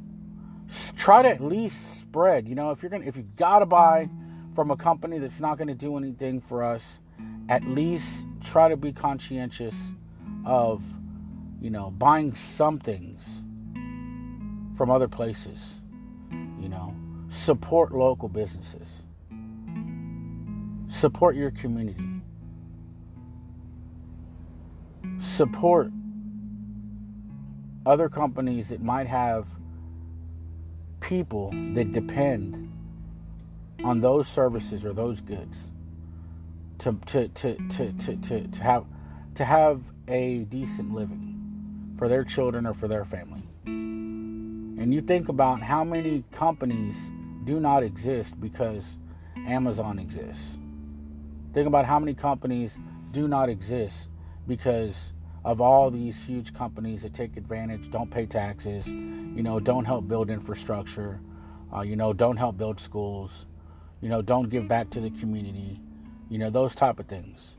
Try 0.96 1.24
to 1.24 1.30
at 1.30 1.42
least 1.42 2.02
spread, 2.02 2.48
you 2.48 2.54
know, 2.54 2.70
if 2.70 2.84
you're 2.84 2.92
going 2.92 3.02
to, 3.02 3.08
if 3.08 3.18
you 3.18 3.24
got 3.36 3.60
to 3.60 3.66
buy 3.66 4.08
from 4.54 4.70
a 4.70 4.78
company 4.78 5.18
that's 5.18 5.40
not 5.40 5.58
to 5.70 5.74
do 5.74 5.98
anything 5.98 6.40
for 6.40 6.64
us, 6.64 7.00
at 7.50 7.64
least 7.64 8.28
try 8.42 8.70
to 8.70 8.78
be 8.78 8.94
conscientious 8.94 9.76
of, 10.46 10.84
you 11.60 11.72
know, 11.72 11.90
buying 11.90 12.36
some 12.36 12.78
things 12.78 13.28
from 14.78 14.92
other 14.92 15.08
places 15.08 15.79
you 16.60 16.70
know, 16.70 16.96
support 17.30 17.94
local 17.94 18.30
businesses, 18.30 19.04
support 20.88 21.36
your 21.36 21.52
community, 21.52 22.06
support 25.20 25.92
other 27.86 28.10
companies 28.10 28.70
that 28.70 28.82
might 28.82 29.08
have 29.08 29.48
people 31.02 31.52
that 31.74 31.92
depend 31.94 32.72
on 33.84 34.02
those 34.02 34.28
services 34.28 34.86
or 34.86 34.94
those 34.94 35.22
goods. 35.22 35.72
to 36.80 36.94
to 37.06 37.28
to 37.30 37.56
to 37.70 37.94
to, 37.94 38.16
to, 38.18 38.48
to 38.48 38.64
have 38.64 38.86
to 39.36 39.46
have 39.46 39.82
a 40.08 40.40
decent 40.46 40.94
living 40.94 41.96
for 41.98 42.08
their 42.08 42.24
children 42.24 42.66
or 42.66 42.74
for 42.74 42.88
their 42.88 43.06
family. 43.06 43.44
And 44.80 44.94
you 44.94 45.02
think 45.02 45.28
about 45.28 45.62
how 45.62 45.84
many 45.84 46.24
companies 46.32 47.12
do 47.44 47.60
not 47.60 47.84
exist 47.84 48.40
because 48.40 48.98
Amazon 49.46 50.00
exists. 50.00 50.58
Think 51.54 51.68
about 51.68 51.86
how 51.86 52.00
many 52.00 52.14
companies 52.14 52.80
do 53.12 53.28
not 53.28 53.50
exist 53.50 54.08
because 54.48 55.12
of 55.44 55.60
all 55.60 55.92
these 55.92 56.24
huge 56.24 56.54
companies 56.54 57.02
that 57.02 57.14
take 57.14 57.36
advantage, 57.36 57.92
don't 57.92 58.10
pay 58.10 58.26
taxes, 58.26 58.88
you 58.88 59.44
know, 59.44 59.60
don't 59.60 59.84
help 59.84 60.08
build 60.08 60.30
infrastructure, 60.30 61.20
uh, 61.76 61.82
you 61.82 61.98
know, 61.98 62.14
don't 62.14 62.38
help 62.38 62.58
build 62.58 62.80
schools, 62.80 63.48
you 64.00 64.08
know, 64.08 64.22
don't 64.22 64.50
give 64.50 64.70
back 64.70 64.90
to 64.92 65.02
the 65.02 65.10
community, 65.10 65.82
you 66.30 66.38
know, 66.38 66.50
those 66.50 66.74
type 66.74 67.00
of 67.00 67.08
things. 67.08 67.56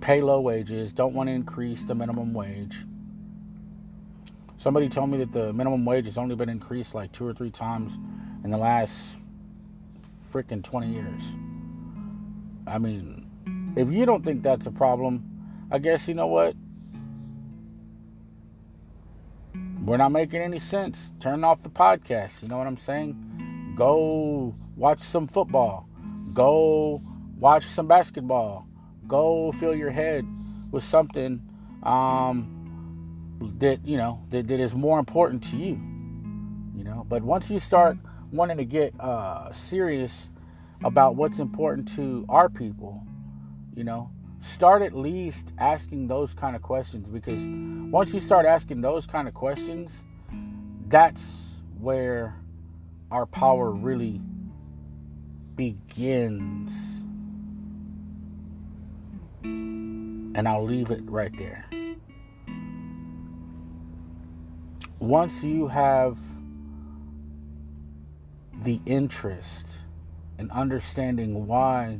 Pay 0.00 0.22
low 0.22 0.40
wages, 0.40 0.92
don't 0.92 1.12
want 1.12 1.28
to 1.28 1.32
increase 1.32 1.82
the 1.82 1.94
minimum 1.94 2.32
wage. 2.34 2.84
Somebody 4.60 4.90
told 4.90 5.08
me 5.08 5.16
that 5.16 5.32
the 5.32 5.54
minimum 5.54 5.86
wage 5.86 6.04
has 6.04 6.18
only 6.18 6.36
been 6.36 6.50
increased 6.50 6.94
like 6.94 7.12
two 7.12 7.26
or 7.26 7.32
three 7.32 7.50
times 7.50 7.98
in 8.44 8.50
the 8.50 8.58
last 8.58 9.16
freaking 10.30 10.62
20 10.62 10.88
years. 10.92 11.22
I 12.66 12.76
mean, 12.76 13.26
if 13.74 13.90
you 13.90 14.04
don't 14.04 14.22
think 14.22 14.42
that's 14.42 14.66
a 14.66 14.70
problem, 14.70 15.24
I 15.70 15.78
guess 15.78 16.06
you 16.06 16.12
know 16.12 16.26
what? 16.26 16.54
We're 19.82 19.96
not 19.96 20.12
making 20.12 20.42
any 20.42 20.58
sense. 20.58 21.10
Turn 21.20 21.42
off 21.42 21.62
the 21.62 21.70
podcast. 21.70 22.42
You 22.42 22.48
know 22.48 22.58
what 22.58 22.66
I'm 22.66 22.76
saying? 22.76 23.72
Go 23.78 24.54
watch 24.76 25.02
some 25.02 25.26
football. 25.26 25.88
Go 26.34 27.00
watch 27.38 27.64
some 27.64 27.88
basketball. 27.88 28.68
Go 29.08 29.52
fill 29.52 29.74
your 29.74 29.90
head 29.90 30.26
with 30.70 30.84
something 30.84 31.40
um, 31.82 32.59
that 33.40 33.84
you 33.84 33.96
know 33.96 34.22
that, 34.30 34.48
that 34.48 34.60
is 34.60 34.74
more 34.74 34.98
important 34.98 35.42
to 35.44 35.56
you. 35.56 35.80
You 36.76 36.84
know, 36.84 37.06
but 37.08 37.22
once 37.22 37.50
you 37.50 37.58
start 37.58 37.96
wanting 38.32 38.58
to 38.58 38.64
get 38.64 38.98
uh, 39.00 39.52
serious 39.52 40.30
about 40.84 41.16
what's 41.16 41.38
important 41.38 41.88
to 41.96 42.24
our 42.28 42.48
people, 42.48 43.02
you 43.74 43.84
know, 43.84 44.10
start 44.40 44.82
at 44.82 44.94
least 44.94 45.52
asking 45.58 46.06
those 46.08 46.34
kind 46.34 46.56
of 46.56 46.62
questions 46.62 47.08
because 47.08 47.44
once 47.90 48.14
you 48.14 48.20
start 48.20 48.46
asking 48.46 48.80
those 48.80 49.06
kind 49.06 49.28
of 49.28 49.34
questions, 49.34 50.02
that's 50.88 51.50
where 51.78 52.34
our 53.10 53.26
power 53.26 53.70
really 53.70 54.20
begins. 55.56 56.72
And 59.42 60.48
I'll 60.48 60.64
leave 60.64 60.90
it 60.90 61.02
right 61.04 61.36
there. 61.36 61.64
Once 65.00 65.42
you 65.42 65.66
have 65.66 66.20
the 68.64 68.78
interest 68.84 69.64
and 70.36 70.50
understanding 70.50 71.46
why 71.46 71.98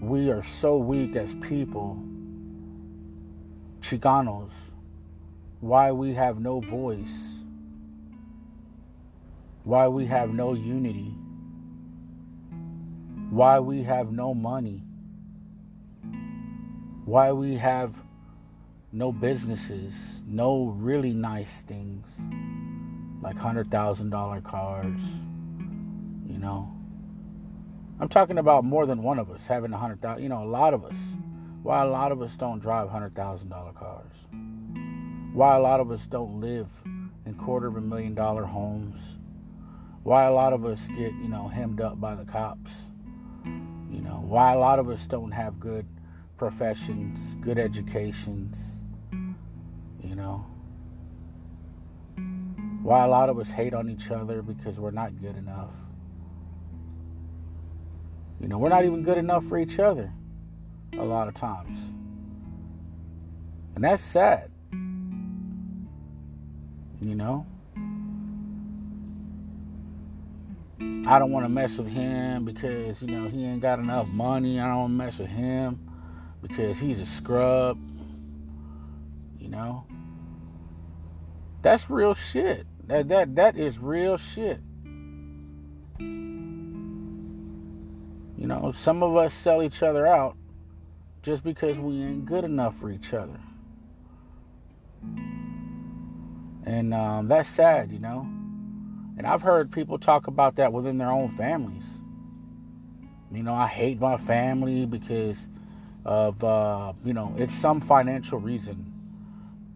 we 0.00 0.28
are 0.28 0.42
so 0.42 0.76
weak 0.76 1.14
as 1.14 1.36
people, 1.36 2.02
Chicanos, 3.80 4.72
why 5.60 5.92
we 5.92 6.12
have 6.12 6.40
no 6.40 6.58
voice, 6.58 7.38
why 9.62 9.86
we 9.86 10.04
have 10.06 10.34
no 10.34 10.52
unity, 10.54 11.14
why 13.30 13.60
we 13.60 13.84
have 13.84 14.10
no 14.10 14.34
money, 14.34 14.82
why 17.04 17.30
we 17.30 17.54
have 17.54 17.94
no 18.92 19.12
businesses, 19.12 20.20
no 20.26 20.74
really 20.76 21.12
nice 21.12 21.62
things 21.62 22.18
like 23.22 23.36
$100,000 23.36 24.44
cars, 24.44 25.00
you 26.26 26.38
know 26.38 26.74
I'm 28.00 28.08
talking 28.08 28.38
about 28.38 28.64
more 28.64 28.86
than 28.86 29.02
one 29.02 29.18
of 29.18 29.30
us 29.30 29.46
having 29.46 29.74
a 29.74 29.76
hundred 29.76 30.00
thousand. 30.00 30.22
You 30.22 30.30
know, 30.30 30.42
a 30.42 30.48
lot 30.48 30.72
of 30.72 30.86
us. 30.86 31.14
Why 31.62 31.82
a 31.82 31.86
lot 31.86 32.12
of 32.12 32.22
us 32.22 32.34
don't 32.34 32.58
drive 32.58 32.88
hundred 32.88 33.14
thousand 33.14 33.50
dollar 33.50 33.72
cars? 33.72 34.26
Why 35.34 35.56
a 35.56 35.60
lot 35.60 35.80
of 35.80 35.90
us 35.90 36.06
don't 36.06 36.40
live 36.40 36.68
in 37.26 37.34
quarter 37.34 37.66
of 37.66 37.76
a 37.76 37.80
million 37.82 38.14
dollar 38.14 38.44
homes? 38.44 39.18
Why 40.02 40.24
a 40.24 40.32
lot 40.32 40.54
of 40.54 40.64
us 40.64 40.88
get 40.88 41.12
you 41.12 41.28
know 41.28 41.46
hemmed 41.48 41.82
up 41.82 42.00
by 42.00 42.14
the 42.14 42.24
cops? 42.24 42.72
You 43.44 44.00
know, 44.00 44.24
why 44.26 44.54
a 44.54 44.58
lot 44.58 44.78
of 44.78 44.88
us 44.88 45.06
don't 45.06 45.32
have 45.32 45.60
good 45.60 45.86
professions, 46.38 47.36
good 47.42 47.58
educations? 47.58 48.79
You 50.10 50.16
know, 50.16 50.44
why 52.82 53.04
a 53.04 53.08
lot 53.08 53.28
of 53.28 53.38
us 53.38 53.52
hate 53.52 53.74
on 53.74 53.88
each 53.88 54.10
other 54.10 54.42
because 54.42 54.80
we're 54.80 54.90
not 54.90 55.20
good 55.20 55.36
enough. 55.36 55.72
You 58.40 58.48
know, 58.48 58.58
we're 58.58 58.70
not 58.70 58.84
even 58.84 59.04
good 59.04 59.18
enough 59.18 59.44
for 59.44 59.56
each 59.56 59.78
other 59.78 60.12
a 60.94 61.04
lot 61.04 61.28
of 61.28 61.34
times. 61.34 61.94
And 63.76 63.84
that's 63.84 64.02
sad. 64.02 64.50
You 67.02 67.14
know? 67.14 67.46
I 71.06 71.20
don't 71.20 71.30
want 71.30 71.46
to 71.46 71.50
mess 71.50 71.78
with 71.78 71.86
him 71.86 72.44
because, 72.44 73.00
you 73.00 73.12
know, 73.16 73.28
he 73.28 73.44
ain't 73.44 73.62
got 73.62 73.78
enough 73.78 74.08
money. 74.08 74.58
I 74.58 74.66
don't 74.66 74.76
want 74.76 74.90
to 74.90 74.96
mess 74.96 75.18
with 75.18 75.28
him 75.28 75.88
because 76.42 76.80
he's 76.80 76.98
a 76.98 77.06
scrub. 77.06 77.78
You 79.38 79.48
know? 79.48 79.84
That's 81.62 81.90
real 81.90 82.14
shit. 82.14 82.66
That 82.86 83.08
that 83.08 83.34
that 83.36 83.56
is 83.56 83.78
real 83.78 84.16
shit. 84.16 84.60
You 88.38 88.46
know, 88.46 88.72
some 88.72 89.02
of 89.02 89.16
us 89.16 89.34
sell 89.34 89.62
each 89.62 89.82
other 89.82 90.06
out 90.06 90.36
just 91.22 91.44
because 91.44 91.78
we 91.78 92.02
ain't 92.02 92.24
good 92.24 92.44
enough 92.44 92.74
for 92.76 92.90
each 92.90 93.12
other. 93.12 93.38
And 96.64 96.94
um, 96.94 97.28
that's 97.28 97.48
sad, 97.48 97.92
you 97.92 97.98
know. 97.98 98.26
And 99.18 99.26
I've 99.26 99.42
heard 99.42 99.70
people 99.70 99.98
talk 99.98 100.26
about 100.26 100.56
that 100.56 100.72
within 100.72 100.96
their 100.96 101.10
own 101.10 101.36
families. 101.36 101.84
You 103.30 103.42
know, 103.42 103.54
I 103.54 103.66
hate 103.66 104.00
my 104.00 104.16
family 104.16 104.86
because 104.86 105.48
of, 106.06 106.42
uh, 106.42 106.94
you 107.04 107.12
know, 107.12 107.34
it's 107.36 107.54
some 107.54 107.80
financial 107.80 108.38
reason. 108.38 108.89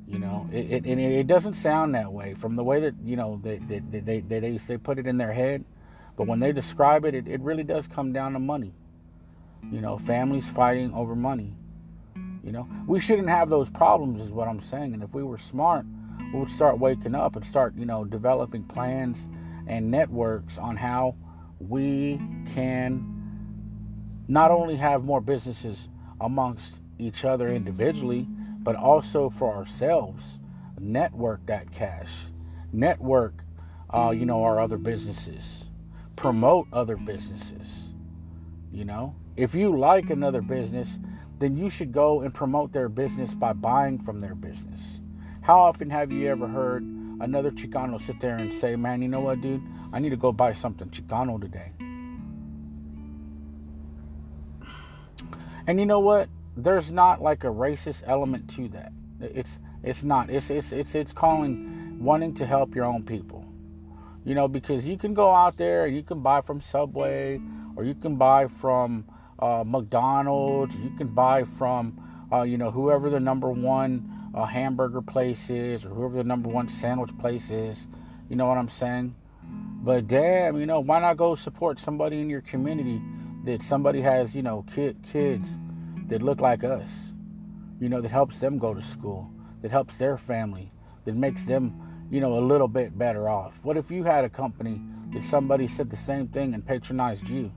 You 0.06 0.18
know, 0.18 0.46
mm-hmm. 0.46 0.56
it, 0.56 0.70
it, 0.70 0.86
and 0.86 1.00
it 1.00 1.26
doesn't 1.26 1.54
sound 1.54 1.94
that 1.94 2.12
way 2.12 2.34
from 2.34 2.56
the 2.56 2.64
way 2.64 2.80
that, 2.80 2.94
you 3.02 3.16
know, 3.16 3.40
they, 3.42 3.56
they, 3.56 3.78
they, 3.78 4.20
they, 4.20 4.20
they, 4.20 4.58
they 4.58 4.76
put 4.76 4.98
it 4.98 5.06
in 5.06 5.16
their 5.16 5.32
head. 5.32 5.64
But 6.16 6.26
when 6.26 6.40
they 6.40 6.50
mm-hmm. 6.50 6.56
describe 6.56 7.04
it, 7.04 7.14
it, 7.14 7.26
it 7.26 7.40
really 7.40 7.64
does 7.64 7.88
come 7.88 8.12
down 8.12 8.34
to 8.34 8.38
money. 8.38 8.74
You 9.70 9.80
know, 9.80 9.96
families 9.96 10.46
fighting 10.46 10.92
over 10.92 11.16
money. 11.16 11.54
You 12.44 12.52
know, 12.52 12.68
we 12.86 13.00
shouldn't 13.00 13.30
have 13.30 13.48
those 13.48 13.70
problems, 13.70 14.20
is 14.20 14.30
what 14.30 14.46
I'm 14.46 14.60
saying. 14.60 14.92
And 14.92 15.02
if 15.02 15.14
we 15.14 15.22
were 15.22 15.38
smart, 15.38 15.86
we 16.32 16.40
would 16.40 16.50
start 16.50 16.78
waking 16.78 17.14
up 17.14 17.36
and 17.36 17.44
start, 17.44 17.74
you 17.74 17.86
know, 17.86 18.04
developing 18.04 18.64
plans 18.64 19.28
and 19.66 19.90
networks 19.90 20.58
on 20.58 20.76
how 20.76 21.16
we 21.58 22.20
can 22.54 23.10
not 24.28 24.50
only 24.50 24.76
have 24.76 25.04
more 25.04 25.22
businesses 25.22 25.88
amongst 26.20 26.80
each 26.98 27.24
other 27.24 27.48
individually, 27.48 28.28
but 28.64 28.74
also 28.74 29.30
for 29.30 29.54
ourselves. 29.54 30.40
Network 30.80 31.46
that 31.46 31.70
cash, 31.70 32.26
network, 32.72 33.44
uh, 33.90 34.10
you 34.10 34.26
know, 34.26 34.42
our 34.42 34.58
other 34.58 34.76
businesses 34.76 35.66
promote 36.16 36.66
other 36.72 36.96
businesses. 36.96 37.90
You 38.72 38.84
know, 38.84 39.14
if 39.36 39.54
you 39.54 39.76
like 39.76 40.10
another 40.10 40.42
business, 40.42 40.98
then 41.38 41.56
you 41.56 41.70
should 41.70 41.92
go 41.92 42.22
and 42.22 42.32
promote 42.32 42.72
their 42.72 42.88
business 42.88 43.34
by 43.34 43.52
buying 43.52 43.98
from 43.98 44.20
their 44.20 44.34
business. 44.34 45.00
How 45.42 45.60
often 45.60 45.90
have 45.90 46.10
you 46.10 46.28
ever 46.28 46.48
heard 46.48 46.82
another 47.20 47.50
Chicano 47.50 48.00
sit 48.00 48.20
there 48.20 48.36
and 48.36 48.52
say, 48.52 48.76
Man, 48.76 49.02
you 49.02 49.08
know 49.08 49.20
what, 49.20 49.40
dude? 49.40 49.62
I 49.92 49.98
need 49.98 50.10
to 50.10 50.16
go 50.16 50.32
buy 50.32 50.52
something 50.52 50.88
Chicano 50.88 51.40
today. 51.40 51.72
And 55.66 55.78
you 55.78 55.86
know 55.86 56.00
what? 56.00 56.28
There's 56.56 56.90
not 56.90 57.20
like 57.20 57.44
a 57.44 57.48
racist 57.48 58.04
element 58.06 58.48
to 58.50 58.68
that. 58.68 58.92
It's 59.20 59.58
it's 59.82 60.04
not. 60.04 60.30
It's 60.30 60.50
it's 60.50 60.72
it's 60.72 60.94
it's 60.94 61.12
calling 61.12 61.98
wanting 61.98 62.34
to 62.34 62.46
help 62.46 62.74
your 62.74 62.84
own 62.84 63.04
people. 63.04 63.44
You 64.24 64.34
know, 64.34 64.48
because 64.48 64.86
you 64.86 64.96
can 64.96 65.14
go 65.14 65.34
out 65.34 65.56
there 65.56 65.84
and 65.86 65.94
you 65.94 66.02
can 66.02 66.20
buy 66.20 66.40
from 66.40 66.60
Subway 66.60 67.40
or 67.76 67.84
you 67.84 67.94
can 67.94 68.16
buy 68.16 68.46
from 68.46 69.04
uh, 69.38 69.64
McDonald's, 69.66 70.74
you 70.76 70.90
can 70.96 71.08
buy 71.08 71.44
from, 71.44 72.28
uh, 72.32 72.42
you 72.42 72.56
know, 72.56 72.70
whoever 72.70 73.10
the 73.10 73.20
number 73.20 73.50
one 73.50 74.30
uh, 74.34 74.44
hamburger 74.44 75.02
place 75.02 75.50
is 75.50 75.84
or 75.84 75.90
whoever 75.90 76.16
the 76.16 76.24
number 76.24 76.48
one 76.48 76.68
sandwich 76.68 77.16
place 77.18 77.50
is. 77.50 77.86
You 78.30 78.36
know 78.36 78.46
what 78.46 78.56
I'm 78.56 78.68
saying? 78.68 79.14
But 79.82 80.06
damn, 80.06 80.56
you 80.56 80.64
know, 80.64 80.80
why 80.80 81.00
not 81.00 81.18
go 81.18 81.34
support 81.34 81.78
somebody 81.78 82.20
in 82.20 82.30
your 82.30 82.40
community 82.40 83.02
that 83.44 83.62
somebody 83.62 84.00
has, 84.00 84.34
you 84.34 84.42
know, 84.42 84.64
kid, 84.72 84.96
kids 85.02 85.58
that 86.14 86.22
look 86.22 86.40
like 86.40 86.62
us, 86.62 87.12
you 87.80 87.88
know, 87.88 88.00
that 88.00 88.08
helps 88.08 88.38
them 88.38 88.56
go 88.56 88.72
to 88.72 88.80
school, 88.80 89.28
that 89.62 89.72
helps 89.72 89.96
their 89.96 90.16
family, 90.16 90.70
that 91.04 91.16
makes 91.16 91.42
them, 91.42 91.74
you 92.08 92.20
know, 92.20 92.38
a 92.38 92.44
little 92.46 92.68
bit 92.68 92.96
better 92.96 93.28
off? 93.28 93.58
What 93.64 93.76
if 93.76 93.90
you 93.90 94.04
had 94.04 94.24
a 94.24 94.28
company 94.28 94.80
that 95.12 95.24
somebody 95.24 95.66
said 95.66 95.90
the 95.90 95.96
same 95.96 96.28
thing 96.28 96.54
and 96.54 96.64
patronized 96.64 97.28
you? 97.28 97.50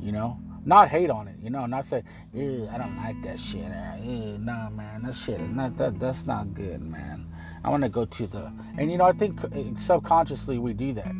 You 0.00 0.10
know, 0.10 0.36
not 0.64 0.88
hate 0.88 1.10
on 1.10 1.28
it, 1.28 1.36
you 1.40 1.48
know, 1.48 1.64
not 1.66 1.86
say, 1.86 2.02
eh, 2.34 2.66
I 2.72 2.76
don't 2.76 2.96
like 2.96 3.22
that 3.22 3.38
shit. 3.38 3.70
Ew, 4.02 4.38
nah, 4.40 4.68
man, 4.70 5.02
that 5.04 5.14
shit 5.14 5.40
not 5.40 5.76
that. 5.76 6.00
That's 6.00 6.26
not 6.26 6.52
good, 6.54 6.82
man. 6.82 7.24
I 7.62 7.70
want 7.70 7.84
to 7.84 7.88
go 7.88 8.04
to 8.04 8.26
the, 8.26 8.52
and 8.78 8.90
you 8.90 8.98
know, 8.98 9.04
I 9.04 9.12
think 9.12 9.38
subconsciously 9.78 10.58
we 10.58 10.72
do 10.72 10.92
that. 10.94 11.14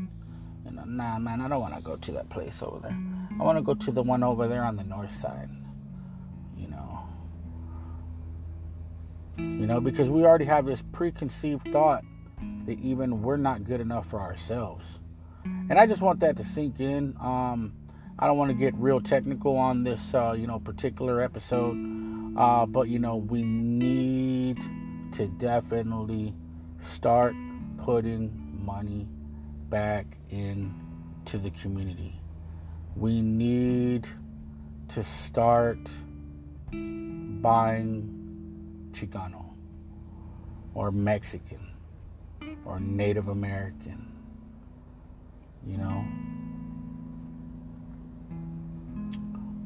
You 0.64 0.72
know, 0.72 0.82
nah, 0.84 1.20
man, 1.20 1.42
I 1.42 1.46
don't 1.46 1.60
want 1.60 1.76
to 1.76 1.82
go 1.84 1.96
to 1.96 2.10
that 2.10 2.28
place 2.28 2.60
over 2.60 2.80
there. 2.80 2.98
I 3.38 3.44
want 3.44 3.56
to 3.56 3.62
go 3.62 3.74
to 3.74 3.92
the 3.92 4.02
one 4.02 4.24
over 4.24 4.48
there 4.48 4.64
on 4.64 4.74
the 4.74 4.82
north 4.82 5.14
side. 5.14 5.48
You 6.56 6.68
know, 6.68 7.00
you 9.60 9.66
know, 9.66 9.80
because 9.80 10.10
we 10.10 10.24
already 10.24 10.44
have 10.44 10.66
this 10.66 10.82
preconceived 10.92 11.68
thought 11.72 12.02
that 12.66 12.78
even 12.80 13.22
we're 13.22 13.36
not 13.36 13.64
good 13.64 13.80
enough 13.80 14.08
for 14.08 14.20
ourselves, 14.20 15.00
and 15.44 15.78
I 15.78 15.86
just 15.86 16.02
want 16.02 16.20
that 16.20 16.36
to 16.36 16.44
sink 16.44 16.80
in. 16.80 17.16
Um, 17.20 17.72
I 18.18 18.26
don't 18.26 18.36
want 18.36 18.50
to 18.50 18.56
get 18.56 18.74
real 18.74 19.00
technical 19.00 19.56
on 19.56 19.82
this, 19.82 20.14
uh, 20.14 20.32
you 20.32 20.46
know, 20.46 20.58
particular 20.58 21.22
episode, 21.22 21.76
uh, 22.36 22.66
but 22.66 22.88
you 22.88 22.98
know, 22.98 23.16
we 23.16 23.42
need 23.42 24.60
to 25.12 25.26
definitely 25.38 26.34
start 26.78 27.34
putting 27.78 28.30
money 28.64 29.08
back 29.68 30.06
into 30.28 31.38
the 31.38 31.50
community. 31.50 32.20
We 32.96 33.20
need 33.20 34.08
to 34.88 35.04
start 35.04 35.90
buying 36.70 38.19
Chicano 38.92 39.44
or 40.74 40.90
Mexican 40.90 41.74
or 42.64 42.80
Native 42.80 43.28
American, 43.28 44.12
you 45.66 45.76
know. 45.76 46.04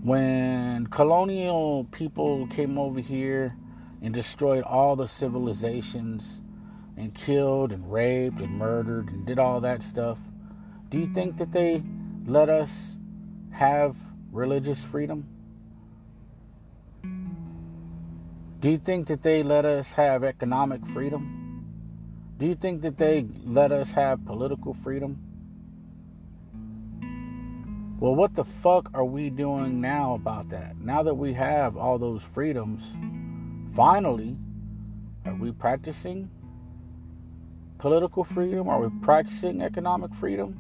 when 0.05 0.87
colonial 0.89 1.89
people 1.91 2.47
came 2.49 2.77
over 2.77 3.01
here 3.01 3.57
and 4.03 4.13
destroyed 4.13 4.63
all 4.65 4.95
the 4.95 5.09
civilizations 5.09 6.43
and 6.99 7.15
killed 7.15 7.73
and 7.73 7.91
raped 7.91 8.43
and 8.43 8.53
murdered 8.53 9.09
and 9.09 9.25
did 9.25 9.39
all 9.39 9.63
that 9.63 9.83
stuff, 9.83 10.19
do 10.91 10.99
you 10.99 11.07
think 11.15 11.39
that 11.39 11.51
they 11.53 11.83
let 12.27 12.51
us 12.51 12.97
have 13.51 13.97
religious 14.31 14.85
freedom? 14.85 15.27
Do 18.65 18.71
you 18.71 18.79
think 18.79 19.09
that 19.09 19.21
they 19.21 19.43
let 19.43 19.67
us 19.67 19.93
have 19.93 20.25
economic 20.25 20.87
freedom? 20.87 21.67
Do 22.39 22.47
you 22.47 22.55
think 22.55 22.81
that 22.81 22.97
they 22.97 23.27
let 23.45 23.73
us 23.73 23.93
have 23.93 24.25
political 24.25 24.73
freedom? 24.73 25.19
Well, 28.01 28.15
what 28.15 28.35
the 28.35 28.45
fuck 28.45 28.89
are 28.95 29.05
we 29.05 29.29
doing 29.29 29.83
now 29.83 30.15
about 30.15 30.49
that? 30.49 30.81
Now 30.81 31.03
that 31.03 31.13
we 31.13 31.35
have 31.35 31.77
all 31.77 31.99
those 31.99 32.23
freedoms, 32.23 32.97
finally, 33.75 34.35
are 35.27 35.35
we 35.35 35.53
practicing 35.53 36.31
political 37.77 38.25
freedom? 38.25 38.67
Are 38.71 38.81
we 38.81 38.89
practicing 39.03 39.61
economic 39.61 40.15
freedom? 40.15 40.59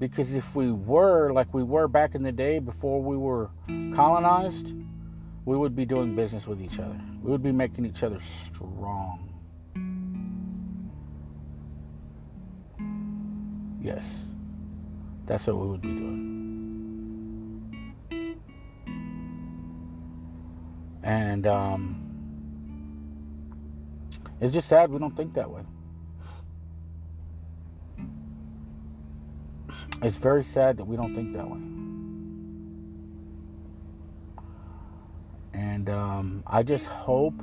Because 0.00 0.34
if 0.34 0.56
we 0.56 0.72
were 0.72 1.30
like 1.30 1.54
we 1.54 1.62
were 1.62 1.86
back 1.86 2.16
in 2.16 2.24
the 2.24 2.32
day 2.32 2.58
before 2.58 3.00
we 3.00 3.16
were 3.16 3.48
colonized, 3.94 4.72
we 5.44 5.56
would 5.56 5.76
be 5.76 5.84
doing 5.84 6.16
business 6.16 6.46
with 6.46 6.62
each 6.62 6.78
other. 6.78 6.98
We 7.22 7.30
would 7.30 7.42
be 7.42 7.52
making 7.52 7.84
each 7.84 8.02
other 8.02 8.20
strong. 8.20 9.30
Yes, 13.82 14.24
that's 15.26 15.46
what 15.46 15.56
we 15.56 15.66
would 15.66 15.82
be 15.82 15.88
doing. 15.88 16.34
And 21.02 21.46
um, 21.46 22.00
it's 24.40 24.52
just 24.52 24.68
sad 24.68 24.90
we 24.90 24.98
don't 24.98 25.14
think 25.14 25.34
that 25.34 25.50
way. 25.50 25.62
It's 30.00 30.16
very 30.16 30.44
sad 30.44 30.78
that 30.78 30.84
we 30.84 30.96
don't 30.96 31.14
think 31.14 31.34
that 31.34 31.48
way. 31.48 31.58
And 35.54 35.88
um, 35.88 36.42
I 36.46 36.62
just 36.62 36.88
hope 36.88 37.40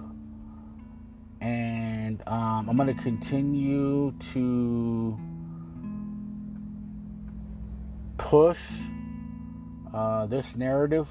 and 1.39 2.21
um, 2.28 2.69
I'm 2.69 2.78
going 2.78 2.95
to 2.95 3.02
continue 3.02 4.12
to 4.34 5.17
push 8.17 8.80
uh, 9.93 10.28
this 10.28 10.56
narrative 10.56 11.08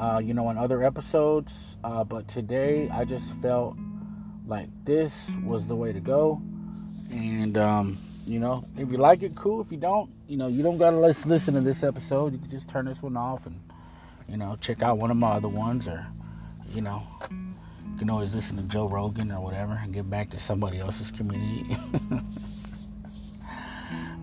uh, 0.00 0.18
you 0.24 0.32
know, 0.32 0.48
in 0.50 0.56
other 0.56 0.82
episodes. 0.82 1.76
Uh, 1.84 2.02
but 2.02 2.26
today 2.26 2.88
I 2.90 3.04
just 3.04 3.34
felt 3.36 3.76
like 4.46 4.68
this 4.84 5.36
was 5.44 5.66
the 5.66 5.76
way 5.76 5.92
to 5.92 6.00
go. 6.00 6.40
And, 7.12 7.58
um, 7.58 7.98
you 8.24 8.38
know, 8.38 8.64
if 8.78 8.90
you 8.90 8.96
like 8.96 9.22
it, 9.22 9.36
cool. 9.36 9.60
If 9.60 9.70
you 9.70 9.76
don't, 9.76 10.10
you 10.26 10.36
know, 10.36 10.46
you 10.46 10.62
don't 10.62 10.78
got 10.78 10.90
to 10.90 10.98
listen 10.98 11.54
to 11.54 11.60
this 11.60 11.82
episode. 11.82 12.32
You 12.32 12.38
can 12.38 12.50
just 12.50 12.68
turn 12.68 12.86
this 12.86 13.02
one 13.02 13.16
off 13.16 13.46
and, 13.46 13.60
you 14.30 14.36
know, 14.36 14.56
check 14.60 14.82
out 14.82 14.98
one 14.98 15.10
of 15.10 15.16
my 15.16 15.32
other 15.32 15.48
ones 15.48 15.88
or, 15.88 16.06
you 16.72 16.80
know, 16.80 17.02
you 17.30 17.98
can 17.98 18.08
always 18.08 18.32
listen 18.34 18.56
to 18.56 18.62
Joe 18.68 18.88
Rogan 18.88 19.32
or 19.32 19.42
whatever 19.42 19.78
and 19.82 19.92
get 19.92 20.08
back 20.08 20.30
to 20.30 20.38
somebody 20.38 20.78
else's 20.78 21.10
community. 21.10 21.64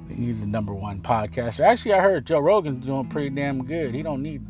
He's 0.09 0.39
the 0.39 0.47
number 0.47 0.73
one 0.73 1.01
podcaster. 1.01 1.59
Actually, 1.59 1.93
I 1.93 2.01
heard 2.01 2.25
Joe 2.25 2.39
Rogan's 2.39 2.85
doing 2.85 3.07
pretty 3.09 3.29
damn 3.29 3.65
good. 3.65 3.93
He 3.93 4.01
don't 4.01 4.23
need 4.23 4.41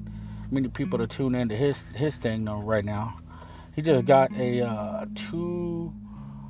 many 0.52 0.67
people 0.70 1.00
to 1.00 1.08
tune 1.08 1.34
into 1.36 1.56
his 1.56 1.82
his 1.96 2.15
thing 2.15 2.46
though 2.46 2.62
right 2.62 2.86
now. 2.86 3.17
He 3.76 3.82
just 3.82 4.06
got 4.06 4.32
a 4.38 4.62
uh, 4.62 5.06
two. 5.15 5.91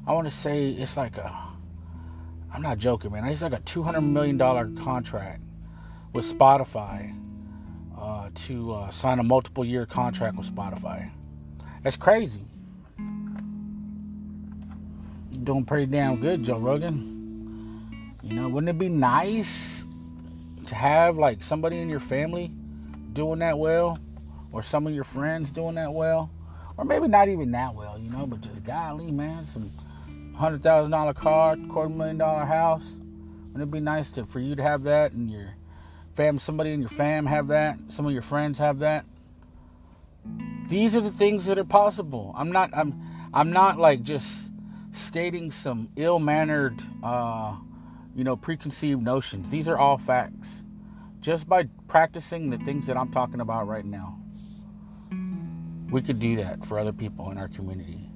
I 0.06 0.14
want 0.14 0.28
to 0.28 0.34
say 0.34 0.70
it's 0.70 0.98
like 0.98 1.18
a. 1.18 1.36
I'm 2.54 2.62
not 2.62 2.78
joking, 2.78 3.12
man. 3.12 3.26
It's 3.26 3.42
like 3.42 3.54
a 3.54 3.60
200 3.62 4.02
million 4.02 4.38
dollar 4.38 4.70
contract 4.84 5.42
with 6.14 6.26
Spotify 6.32 7.16
uh, 8.00 8.30
to 8.34 8.74
uh, 8.74 8.92
sign 8.92 9.20
a 9.20 9.24
multiple 9.24 9.66
year 9.66 9.86
contract 9.86 10.38
with 10.38 10.54
Spotify. 10.54 11.10
That's 11.84 11.96
crazy. 11.96 12.42
Doing 15.44 15.66
pretty 15.66 15.86
damn 15.86 16.20
good, 16.20 16.44
Joe 16.44 16.60
Rogan. 16.60 17.16
You 18.24 18.36
know, 18.36 18.50
wouldn't 18.50 18.70
it 18.70 18.80
be 18.80 18.90
nice 18.90 19.84
to 20.68 20.76
have 20.76 21.18
like 21.18 21.42
somebody 21.42 21.80
in 21.80 21.90
your 21.90 22.00
family 22.00 22.52
doing 23.14 23.40
that 23.40 23.58
well, 23.58 23.98
or 24.52 24.62
some 24.62 24.86
of 24.86 24.94
your 24.94 25.04
friends 25.04 25.50
doing 25.52 25.76
that 25.76 25.92
well, 25.92 26.30
or 26.78 26.86
maybe 26.86 27.08
not 27.08 27.30
even 27.30 27.52
that 27.52 27.74
well, 27.74 27.98
you 27.98 28.10
know, 28.10 28.28
but 28.28 28.42
just 28.42 28.64
golly, 28.64 29.12
man, 29.12 29.46
some 29.46 29.70
hundred 30.36 30.62
thousand 30.62 30.92
dollar 30.92 31.14
car, 31.14 31.56
quarter 31.70 31.90
million 31.90 32.18
dollar 32.18 32.46
house. 32.46 32.98
Wouldn't 33.54 33.70
it 33.70 33.72
be 33.72 33.80
nice 33.80 34.12
to 34.12 34.26
for 34.26 34.40
you 34.40 34.56
to 34.56 34.62
have 34.62 34.84
that 34.84 35.14
and 35.14 35.32
your 35.32 35.54
fam, 36.18 36.40
somebody 36.40 36.74
in 36.74 36.82
your 36.82 36.90
fam 36.90 37.26
have 37.26 37.48
that, 37.48 37.78
some 37.90 38.06
of 38.06 38.12
your 38.12 38.22
friends 38.22 38.60
have 38.60 38.80
that. 38.80 39.06
These 40.68 40.96
are 40.96 41.02
the 41.02 41.12
things 41.12 41.46
that 41.46 41.58
are 41.58 41.64
possible. 41.64 42.34
I'm 42.36 42.52
not. 42.52 42.72
I'm. 42.74 43.00
I'm 43.34 43.52
not 43.52 43.78
like 43.78 44.04
just 44.04 44.52
stating 44.92 45.52
some 45.52 45.90
ill-mannered, 45.96 46.82
uh, 47.04 47.56
you 48.16 48.24
know, 48.24 48.36
preconceived 48.36 49.02
notions. 49.02 49.50
These 49.50 49.70
are 49.70 49.78
all 49.78 49.98
facts 49.98 50.64
just 51.28 51.48
by 51.48 51.68
practicing 51.90 52.50
the 52.50 52.58
things 52.60 52.88
that 52.88 52.96
I'm 52.96 53.12
talking 53.12 53.42
about 53.42 53.68
right 53.68 53.84
now, 53.84 54.18
we 55.92 56.02
could 56.02 56.20
do 56.20 56.38
that 56.38 56.66
for 56.66 56.80
other 56.80 56.94
people 56.94 57.32
in 57.32 57.38
our 57.38 57.50
community. 57.50 58.10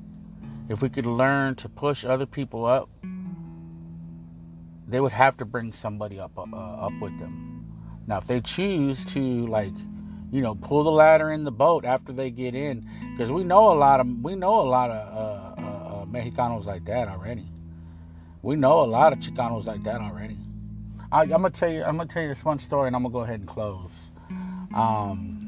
If 0.70 0.82
we 0.82 0.90
could 0.90 1.06
learn 1.06 1.56
to 1.56 1.68
push 1.70 2.06
other 2.06 2.26
people 2.26 2.66
up, 2.66 2.90
they 4.88 5.02
would 5.02 5.12
have 5.12 5.38
to 5.38 5.46
bring 5.46 5.74
somebody 5.74 6.20
up 6.20 6.32
uh, 6.38 6.44
up 6.46 6.94
with 7.02 7.18
them. 7.20 7.61
Now, 8.12 8.18
if 8.18 8.28
they 8.28 8.42
choose 8.42 9.06
to 9.06 9.48
like, 9.48 9.72
you 10.34 10.42
know, 10.42 10.56
pull 10.56 10.84
the 10.84 10.92
ladder 10.92 11.32
in 11.32 11.46
the 11.46 11.52
boat 11.52 11.86
after 11.86 12.12
they 12.12 12.30
get 12.30 12.54
in, 12.54 12.86
because 13.12 13.32
we 13.32 13.46
know 13.46 13.72
a 13.72 13.78
lot 13.80 14.02
of 14.02 14.22
we 14.22 14.36
know 14.36 14.60
a 14.60 14.68
lot 14.68 14.92
of 14.92 15.08
uh, 15.16 15.62
uh, 15.62 16.02
uh, 16.02 16.06
Mexicanos 16.08 16.66
like 16.66 16.84
that 16.84 17.08
already. 17.08 17.46
We 18.42 18.58
know 18.58 18.82
a 18.82 18.84
lot 18.84 19.14
of 19.14 19.20
Chicanos 19.20 19.66
like 19.66 19.84
that 19.84 20.02
already. 20.02 20.36
I, 21.10 21.22
am 21.22 21.30
gonna 21.30 21.52
tell 21.52 21.72
you. 21.72 21.86
I'm 21.86 21.96
gonna 21.96 22.10
tell 22.10 22.22
you 22.22 22.28
this 22.28 22.44
one 22.44 22.60
story, 22.60 22.88
and 22.88 22.98
I'm 22.98 23.04
gonna 23.04 23.14
go 23.14 23.22
ahead 23.22 23.40
and 23.40 23.48
close. 23.48 24.10
Um, 24.76 25.40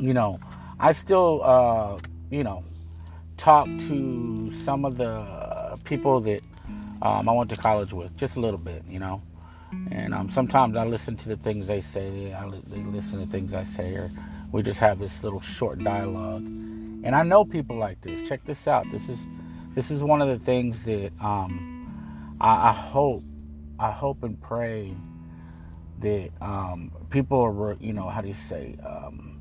you 0.00 0.14
know, 0.14 0.40
I 0.80 0.90
still, 0.90 1.42
uh, 1.44 2.00
you 2.28 2.42
know, 2.42 2.64
talk 3.36 3.66
to 3.66 4.50
some 4.50 4.84
of 4.84 4.96
the 4.96 5.78
people 5.84 6.20
that 6.22 6.42
um, 7.02 7.28
I 7.28 7.32
went 7.32 7.50
to 7.50 7.56
college 7.56 7.92
with, 7.92 8.16
just 8.16 8.34
a 8.34 8.40
little 8.40 8.58
bit, 8.58 8.84
you 8.88 8.98
know, 8.98 9.22
And 9.90 10.14
um, 10.14 10.28
sometimes 10.28 10.76
I 10.76 10.84
listen 10.84 11.16
to 11.18 11.28
the 11.28 11.36
things 11.36 11.66
they 11.66 11.80
say. 11.80 12.32
I 12.32 12.46
li- 12.46 12.62
they 12.66 12.80
listen 12.82 13.20
to 13.20 13.26
things 13.26 13.54
I 13.54 13.62
say, 13.62 13.94
or 13.94 14.10
we 14.52 14.62
just 14.62 14.80
have 14.80 14.98
this 14.98 15.22
little 15.22 15.40
short 15.40 15.82
dialogue. 15.82 16.42
And 16.42 17.14
I 17.14 17.22
know 17.22 17.44
people 17.44 17.76
like 17.76 18.00
this. 18.00 18.26
Check 18.28 18.44
this 18.44 18.66
out. 18.66 18.90
This 18.90 19.08
is 19.08 19.20
this 19.74 19.90
is 19.90 20.02
one 20.02 20.20
of 20.20 20.28
the 20.28 20.38
things 20.38 20.84
that 20.84 21.12
um, 21.20 22.36
I, 22.40 22.70
I, 22.70 22.72
hope 22.72 23.22
I 23.78 23.90
hope 23.90 24.22
and 24.24 24.40
pray 24.40 24.94
that 26.00 26.30
um, 26.40 26.90
people 27.10 27.40
are 27.40 27.76
you 27.80 27.92
know 27.92 28.08
how 28.08 28.20
do 28.20 28.28
you 28.28 28.34
say 28.34 28.76
um, 28.84 29.40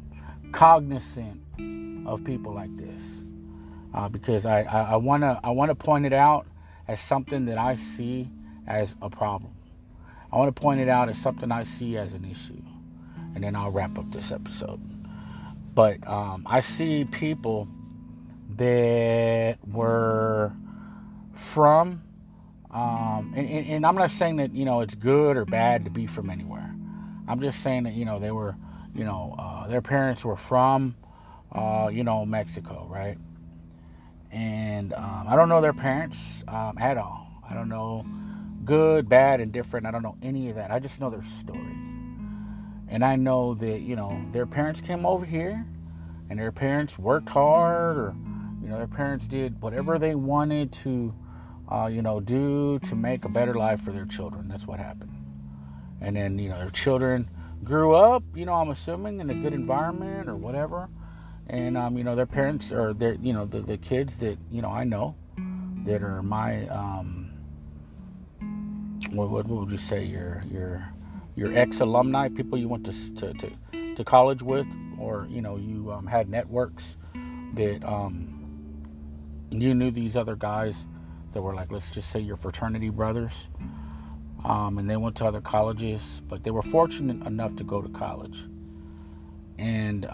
cognizant 0.51 1.41
of 2.07 2.23
people 2.23 2.53
like 2.53 2.75
this 2.77 3.21
uh, 3.93 4.07
because 4.07 4.45
I, 4.45 4.61
I, 4.61 4.91
I 4.91 4.95
wanna 4.95 5.39
I 5.43 5.49
wanna 5.49 5.75
point 5.75 6.05
it 6.05 6.13
out 6.13 6.45
as 6.87 7.01
something 7.01 7.45
that 7.45 7.57
I 7.57 7.75
see 7.75 8.27
as 8.67 8.95
a 9.01 9.09
problem. 9.09 9.56
I 10.31 10.37
want 10.37 10.53
to 10.53 10.61
point 10.61 10.79
it 10.79 10.89
out 10.89 11.09
as 11.09 11.17
something 11.17 11.51
I 11.51 11.63
see 11.63 11.97
as 11.97 12.13
an 12.13 12.25
issue, 12.25 12.61
and 13.33 13.43
then 13.43 13.55
I'll 13.55 13.71
wrap 13.71 13.97
up 13.97 14.05
this 14.11 14.31
episode. 14.31 14.79
But 15.73 16.05
um, 16.07 16.45
I 16.49 16.59
see 16.59 17.05
people 17.05 17.67
that 18.55 19.57
were 19.67 20.51
from, 21.33 22.01
um, 22.71 23.33
and, 23.35 23.49
and, 23.49 23.67
and 23.67 23.85
I'm 23.85 23.95
not 23.95 24.11
saying 24.11 24.37
that 24.37 24.53
you 24.53 24.65
know 24.65 24.81
it's 24.81 24.95
good 24.95 25.37
or 25.37 25.45
bad 25.45 25.85
to 25.85 25.91
be 25.91 26.07
from 26.07 26.29
anywhere. 26.29 26.73
I'm 27.27 27.39
just 27.39 27.61
saying 27.61 27.83
that 27.83 27.93
you 27.93 28.03
know 28.03 28.19
they 28.19 28.31
were, 28.31 28.55
you 28.93 29.05
know, 29.05 29.35
uh, 29.39 29.67
their 29.67 29.81
parents 29.81 30.25
were 30.25 30.37
from, 30.37 30.95
uh, 31.53 31.89
you 31.91 32.03
know, 32.03 32.25
Mexico, 32.25 32.87
right? 32.89 33.17
And 34.31 34.93
um, 34.93 35.25
I 35.27 35.35
don't 35.37 35.47
know 35.47 35.61
their 35.61 35.73
parents 35.73 36.43
um, 36.49 36.77
at 36.79 36.97
all. 36.97 37.27
I 37.49 37.53
don't 37.53 37.69
know 37.69 38.03
good, 38.67 39.09
bad, 39.09 39.39
and 39.39 39.51
different. 39.51 39.85
I 39.85 39.91
don't 39.91 40.03
know 40.03 40.15
any 40.21 40.49
of 40.49 40.55
that. 40.55 40.69
I 40.69 40.79
just 40.79 40.99
know 40.99 41.09
their 41.09 41.23
story. 41.23 41.75
And 42.89 43.03
I 43.03 43.15
know 43.15 43.53
that, 43.55 43.79
you 43.79 43.95
know, 43.95 44.21
their 44.31 44.45
parents 44.45 44.81
came 44.81 45.05
over 45.05 45.25
here 45.25 45.65
and 46.29 46.39
their 46.39 46.51
parents 46.51 46.99
worked 46.99 47.29
hard 47.29 47.97
or, 47.97 48.15
you 48.61 48.69
know, 48.69 48.77
their 48.77 48.87
parents 48.87 49.25
did 49.27 49.61
whatever 49.61 49.97
they 49.97 50.15
wanted 50.15 50.71
to, 50.73 51.13
uh, 51.71 51.87
you 51.87 52.01
know, 52.01 52.19
do 52.19 52.79
to 52.79 52.95
make 52.95 53.25
a 53.25 53.29
better 53.29 53.55
life 53.55 53.81
for 53.81 53.91
their 53.91 54.05
children. 54.05 54.47
That's 54.47 54.67
what 54.67 54.79
happened. 54.79 55.11
And 55.99 56.15
then, 56.15 56.37
you 56.37 56.49
know, 56.49 56.59
their 56.59 56.69
children 56.69 57.27
grew 57.63 57.95
up, 57.95 58.21
you 58.35 58.45
know, 58.45 58.53
I'm 58.53 58.69
assuming 58.69 59.19
in 59.19 59.29
a 59.29 59.35
good 59.35 59.53
environment 59.53 60.29
or 60.29 60.35
whatever 60.35 60.89
and 61.49 61.77
um, 61.77 61.97
you 61.97 62.03
know 62.03 62.15
their 62.15 62.25
parents 62.25 62.71
or 62.71 62.93
their 62.93 63.13
you 63.13 63.33
know 63.33 63.45
the, 63.45 63.61
the 63.61 63.77
kids 63.77 64.17
that 64.17 64.37
you 64.51 64.61
know 64.61 64.69
I 64.69 64.83
know 64.83 65.15
that 65.85 66.01
are 66.03 66.21
my 66.21 66.67
um, 66.67 67.26
what, 69.11 69.29
what 69.29 69.47
would 69.47 69.71
you 69.71 69.77
say 69.77 70.03
your 70.03 70.43
your 70.51 70.89
your 71.35 71.57
ex 71.57 71.79
alumni 71.81 72.29
people 72.29 72.57
you 72.57 72.67
went 72.67 72.85
to, 72.85 73.15
to 73.15 73.33
to, 73.33 73.95
to 73.95 74.03
college 74.03 74.41
with 74.41 74.67
or 74.99 75.27
you 75.29 75.41
know 75.41 75.57
you 75.57 75.91
um, 75.91 76.05
had 76.07 76.29
networks 76.29 76.95
that 77.53 77.83
um, 77.83 78.37
you 79.51 79.73
knew 79.73 79.91
these 79.91 80.17
other 80.17 80.35
guys 80.35 80.85
that 81.33 81.41
were 81.41 81.53
like 81.53 81.71
let's 81.71 81.91
just 81.91 82.09
say 82.09 82.19
your 82.19 82.37
fraternity 82.37 82.89
brothers 82.89 83.49
um, 84.45 84.77
and 84.77 84.89
they 84.89 84.97
went 84.97 85.15
to 85.15 85.25
other 85.25 85.41
colleges 85.41 86.21
but 86.27 86.43
they 86.43 86.51
were 86.51 86.63
fortunate 86.63 87.25
enough 87.25 87.55
to 87.55 87.63
go 87.63 87.81
to 87.81 87.89
college. 87.89 88.45
And 89.57 90.05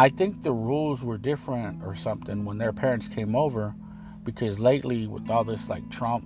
I 0.00 0.08
think 0.08 0.42
the 0.42 0.52
rules 0.52 1.02
were 1.02 1.18
different 1.18 1.82
or 1.82 1.96
something 1.96 2.44
when 2.44 2.56
their 2.58 2.72
parents 2.72 3.08
came 3.08 3.34
over 3.34 3.74
because 4.22 4.60
lately, 4.60 5.08
with 5.08 5.28
all 5.28 5.42
this 5.42 5.68
like 5.68 5.88
Trump 5.90 6.24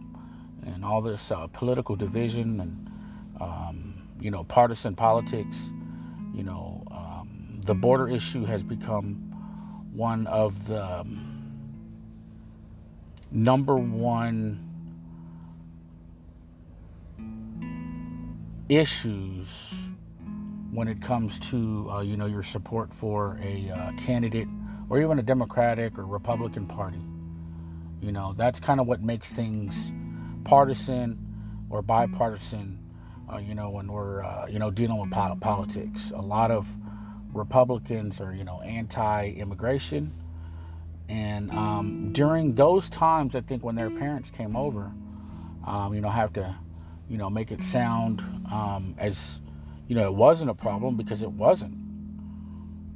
and 0.67 0.85
all 0.85 1.01
this 1.01 1.31
uh, 1.31 1.47
political 1.47 1.97
division 1.97 2.61
and, 2.61 2.87
um, 3.41 3.95
you 4.21 4.31
know, 4.31 4.45
partisan 4.45 4.95
politics, 4.95 5.71
you 6.35 6.43
know, 6.43 6.85
um, 6.91 7.61
the 7.65 7.75
border 7.75 8.09
issue 8.09 8.45
has 8.45 8.63
become 8.63 9.15
one 9.95 10.27
of 10.27 10.67
the 10.67 10.85
um, 10.85 11.29
number 13.31 13.77
one 13.77 14.69
issues 18.69 19.73
when 20.73 20.89
it 20.89 21.01
comes 21.03 21.39
to 21.39 21.87
uh, 21.91 22.01
you 22.01 22.17
know 22.17 22.27
your 22.27 22.43
support 22.43 22.93
for 22.93 23.39
a 23.43 23.71
uh, 23.71 23.93
candidate 23.99 24.49
or 24.89 25.01
even 25.01 25.19
a 25.19 25.23
Democratic 25.23 25.99
or 25.99 26.07
Republican 26.07 26.67
Party. 26.67 27.01
You 28.01 28.11
know 28.11 28.33
that's 28.33 28.59
kind 28.59 28.81
of 28.81 28.87
what 28.87 29.03
makes 29.03 29.29
things 29.29 29.93
partisan 30.45 31.19
or 31.71 31.83
bipartisan. 31.83 32.79
Uh, 33.33 33.37
you 33.37 33.55
know 33.55 33.71
when 33.71 33.93
we're 33.93 34.25
uh, 34.25 34.47
you 34.49 34.59
know 34.59 34.71
dealing 34.71 34.99
with 34.99 35.11
politics, 35.11 36.11
a 36.17 36.23
lot 36.23 36.51
of 36.51 36.75
Republicans 37.35 38.21
are 38.21 38.35
you 38.35 38.45
know 38.45 38.63
anti-immigration, 38.63 40.11
and 41.11 41.51
um, 41.51 42.13
during 42.13 42.55
those 42.55 42.89
times, 42.89 43.37
I 43.37 43.43
think 43.43 43.63
when 43.63 43.75
their 43.75 43.91
parents 43.91 44.31
came 44.31 44.57
over, 44.57 44.91
um, 45.67 45.95
you 45.95 46.01
know 46.01 46.09
have 46.09 46.33
to 46.33 46.57
you 47.11 47.19
know 47.19 47.29
make 47.29 47.53
it 47.53 47.63
sound 47.63 48.21
um, 48.51 48.95
as 48.97 49.43
you 49.87 49.95
know, 49.95 50.07
it 50.07 50.15
wasn't 50.15 50.51
a 50.51 50.55
problem 50.55 50.97
because 50.97 51.23
it 51.23 51.31
wasn't. 51.31 51.75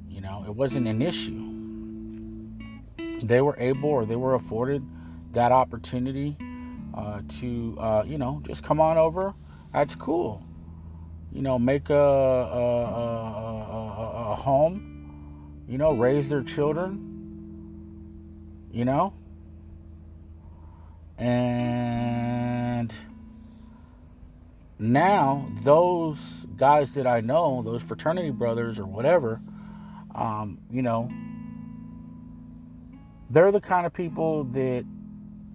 You 0.09 0.21
know, 0.21 0.45
it 0.47 0.55
wasn't 0.55 0.87
an 0.87 1.03
issue. 1.03 1.43
They 3.23 3.41
were 3.41 3.57
able 3.59 3.89
or 3.89 4.05
they 4.05 4.17
were 4.17 4.35
afforded 4.35 4.83
that 5.33 5.53
opportunity 5.53 6.37
uh, 6.95 7.21
to, 7.41 7.77
uh, 7.79 8.05
you 8.07 8.19
know, 8.19 8.41
just 8.47 8.63
come 8.63 8.81
on 8.81 8.97
over. 8.97 9.35
That's 9.73 9.95
cool. 9.95 10.43
You 11.33 11.43
know, 11.43 11.59
make 11.59 11.91
a, 11.91 11.95
a, 11.95 12.85
a, 12.85 14.33
a 14.33 14.35
home, 14.37 15.65
you 15.69 15.77
know, 15.77 15.93
raise 15.93 16.29
their 16.31 16.43
children, 16.43 17.13
you 18.73 18.85
know, 18.85 19.13
and 21.19 22.95
now 24.79 25.49
those 25.63 26.47
guys 26.57 26.93
that 26.93 27.07
I 27.07 27.21
know, 27.21 27.63
those 27.63 27.83
fraternity 27.83 28.31
brothers 28.31 28.79
or 28.79 28.87
whatever, 28.87 29.41
um, 30.15 30.59
you 30.71 30.83
know, 30.83 31.11
they're 33.31 33.53
the 33.53 33.61
kind 33.61 33.87
of 33.87 33.93
people 33.93 34.45
that 34.45 34.85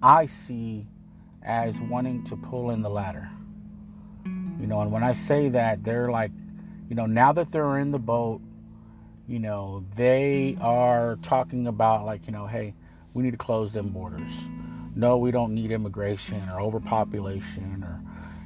I 0.02 0.26
see 0.26 0.86
as 1.42 1.80
wanting 1.80 2.24
to 2.24 2.36
pull 2.36 2.70
in 2.70 2.82
the 2.82 2.90
ladder. 2.90 3.28
You 4.24 4.66
know, 4.66 4.80
and 4.80 4.92
when 4.92 5.02
I 5.02 5.12
say 5.12 5.48
that, 5.50 5.82
they're 5.82 6.10
like, 6.10 6.30
you 6.88 6.94
know, 6.94 7.06
now 7.06 7.32
that 7.32 7.50
they're 7.50 7.78
in 7.78 7.90
the 7.90 7.98
boat, 7.98 8.40
you 9.26 9.38
know, 9.38 9.84
they 9.96 10.56
are 10.60 11.16
talking 11.22 11.66
about, 11.66 12.04
like, 12.04 12.26
you 12.26 12.32
know, 12.32 12.46
hey, 12.46 12.74
we 13.14 13.22
need 13.22 13.30
to 13.32 13.36
close 13.36 13.72
them 13.72 13.90
borders. 13.90 14.32
No, 14.94 15.16
we 15.16 15.30
don't 15.30 15.54
need 15.54 15.70
immigration 15.70 16.42
or 16.50 16.60
overpopulation 16.60 17.82
or 17.82 18.00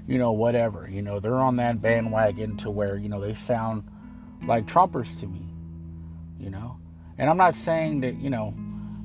you 0.07 0.19
know, 0.19 0.33
whatever. 0.33 0.89
You 0.89 1.03
know, 1.03 1.21
they're 1.21 1.35
on 1.35 1.57
that 1.57 1.83
bandwagon 1.83 2.57
to 2.59 2.71
where, 2.71 2.97
you 2.97 3.09
know, 3.09 3.21
they 3.21 3.35
sound 3.35 3.85
like 4.47 4.67
Trumpers 4.67 5.19
to 5.21 5.27
me, 5.27 5.43
you 6.39 6.51
know. 6.51 6.79
And 7.19 7.29
I'm 7.29 7.37
not 7.37 7.57
saying 7.57 8.01
that, 8.01 8.17
you 8.17 8.31
know, 8.31 8.55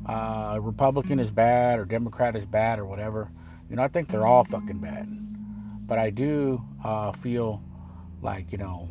uh, 0.05 0.59
Republican 0.61 1.19
is 1.19 1.31
bad 1.31 1.79
or 1.79 1.85
Democrat 1.85 2.35
is 2.35 2.45
bad 2.45 2.79
or 2.79 2.85
whatever. 2.85 3.29
You 3.69 3.77
know, 3.77 3.83
I 3.83 3.87
think 3.87 4.09
they're 4.09 4.25
all 4.25 4.43
fucking 4.43 4.79
bad. 4.79 5.07
But 5.87 5.97
I 5.97 6.09
do 6.09 6.61
uh, 6.83 7.11
feel 7.13 7.61
like, 8.21 8.51
you 8.51 8.57
know, 8.57 8.89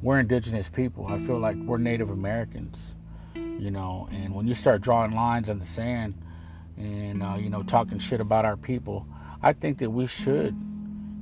we're 0.00 0.20
indigenous 0.20 0.68
people. 0.68 1.06
I 1.06 1.18
feel 1.18 1.38
like 1.38 1.56
we're 1.56 1.78
Native 1.78 2.10
Americans, 2.10 2.94
you 3.34 3.70
know. 3.70 4.08
And 4.10 4.34
when 4.34 4.46
you 4.46 4.54
start 4.54 4.80
drawing 4.80 5.12
lines 5.12 5.48
in 5.48 5.58
the 5.58 5.66
sand 5.66 6.14
and, 6.76 7.22
uh, 7.22 7.36
you 7.38 7.50
know, 7.50 7.62
talking 7.62 7.98
shit 7.98 8.20
about 8.20 8.44
our 8.44 8.56
people, 8.56 9.06
I 9.42 9.52
think 9.52 9.78
that 9.78 9.90
we 9.90 10.06
should 10.06 10.56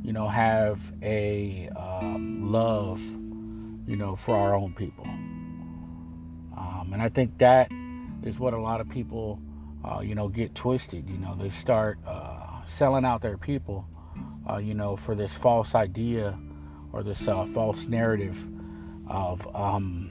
you 0.02 0.12
know, 0.12 0.28
have 0.28 0.80
a 1.02 1.68
um, 1.76 2.50
love, 2.50 3.00
you 3.86 3.96
know, 3.96 4.16
for 4.16 4.36
our 4.36 4.54
own 4.54 4.72
people. 4.74 5.04
Um, 6.56 6.90
and 6.92 7.02
I 7.02 7.08
think 7.08 7.38
that 7.38 7.70
is 8.22 8.38
what 8.38 8.54
a 8.54 8.60
lot 8.60 8.80
of 8.80 8.88
people, 8.88 9.40
uh, 9.84 10.00
you 10.00 10.14
know, 10.14 10.28
get 10.28 10.54
twisted. 10.54 11.08
You 11.08 11.18
know, 11.18 11.34
they 11.34 11.50
start 11.50 11.98
uh, 12.06 12.64
selling 12.66 13.04
out 13.04 13.22
their 13.22 13.36
people, 13.36 13.86
uh, 14.48 14.56
you 14.56 14.74
know, 14.74 14.96
for 14.96 15.14
this 15.14 15.34
false 15.34 15.74
idea 15.74 16.38
or 16.92 17.02
this 17.02 17.28
uh, 17.28 17.46
false 17.46 17.86
narrative 17.86 18.36
of 19.08 19.54
um, 19.54 20.10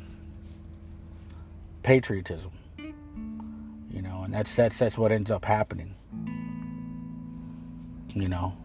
patriotism. 1.84 2.52
You 3.92 4.04
know, 4.04 4.22
and 4.24 4.34
that's 4.34 4.56
that's 4.56 4.78
that's 4.78 4.98
what 4.98 5.12
ends 5.12 5.32
up 5.32 5.44
happening. 5.44 5.96
You 8.14 8.28
know, 8.28 8.56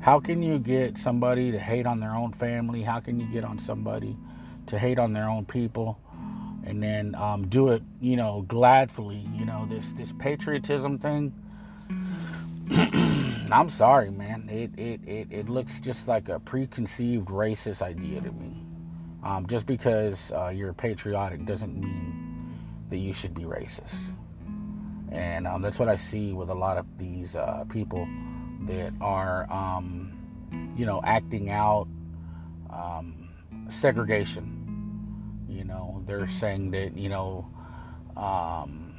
how 0.00 0.20
can 0.20 0.42
you 0.42 0.58
get 0.58 0.98
somebody 0.98 1.52
to 1.52 1.58
hate 1.58 1.86
on 1.86 2.00
their 2.00 2.14
own 2.14 2.32
family? 2.32 2.82
How 2.82 3.00
can 3.00 3.20
you 3.20 3.26
get 3.26 3.44
on 3.44 3.58
somebody 3.58 4.16
to 4.66 4.78
hate 4.78 4.98
on 4.98 5.12
their 5.12 5.28
own 5.28 5.44
people? 5.44 5.98
and 6.64 6.82
then 6.82 7.14
um, 7.14 7.48
do 7.48 7.68
it, 7.70 7.82
you 8.00 8.16
know, 8.16 8.44
gladfully. 8.48 9.22
You 9.38 9.44
know, 9.44 9.66
this 9.68 9.92
this 9.92 10.12
patriotism 10.18 10.98
thing. 10.98 11.32
I'm 13.52 13.68
sorry, 13.68 14.10
man. 14.10 14.48
It, 14.48 14.78
it 14.78 15.00
it 15.06 15.28
it 15.30 15.48
looks 15.48 15.80
just 15.80 16.06
like 16.06 16.28
a 16.28 16.38
preconceived 16.38 17.28
racist 17.28 17.82
idea 17.82 18.20
to 18.20 18.32
me. 18.32 18.64
Um, 19.22 19.46
just 19.46 19.66
because 19.66 20.32
uh, 20.32 20.48
you're 20.48 20.72
patriotic 20.72 21.44
doesn't 21.44 21.78
mean 21.78 22.58
that 22.88 22.98
you 22.98 23.12
should 23.12 23.34
be 23.34 23.42
racist. 23.42 23.96
And 25.12 25.46
um, 25.46 25.60
that's 25.60 25.78
what 25.78 25.88
I 25.88 25.96
see 25.96 26.32
with 26.32 26.48
a 26.48 26.54
lot 26.54 26.78
of 26.78 26.86
these 26.96 27.36
uh, 27.36 27.64
people 27.68 28.08
that 28.66 28.92
are, 29.00 29.50
um, 29.52 30.72
you 30.76 30.86
know, 30.86 31.00
acting 31.04 31.50
out 31.50 31.88
um, 32.70 33.30
segregation. 33.68 34.56
You 35.48 35.64
know, 35.64 36.02
they're 36.06 36.28
saying 36.28 36.70
that, 36.72 36.96
you 36.96 37.08
know, 37.08 37.48
um, 38.16 38.90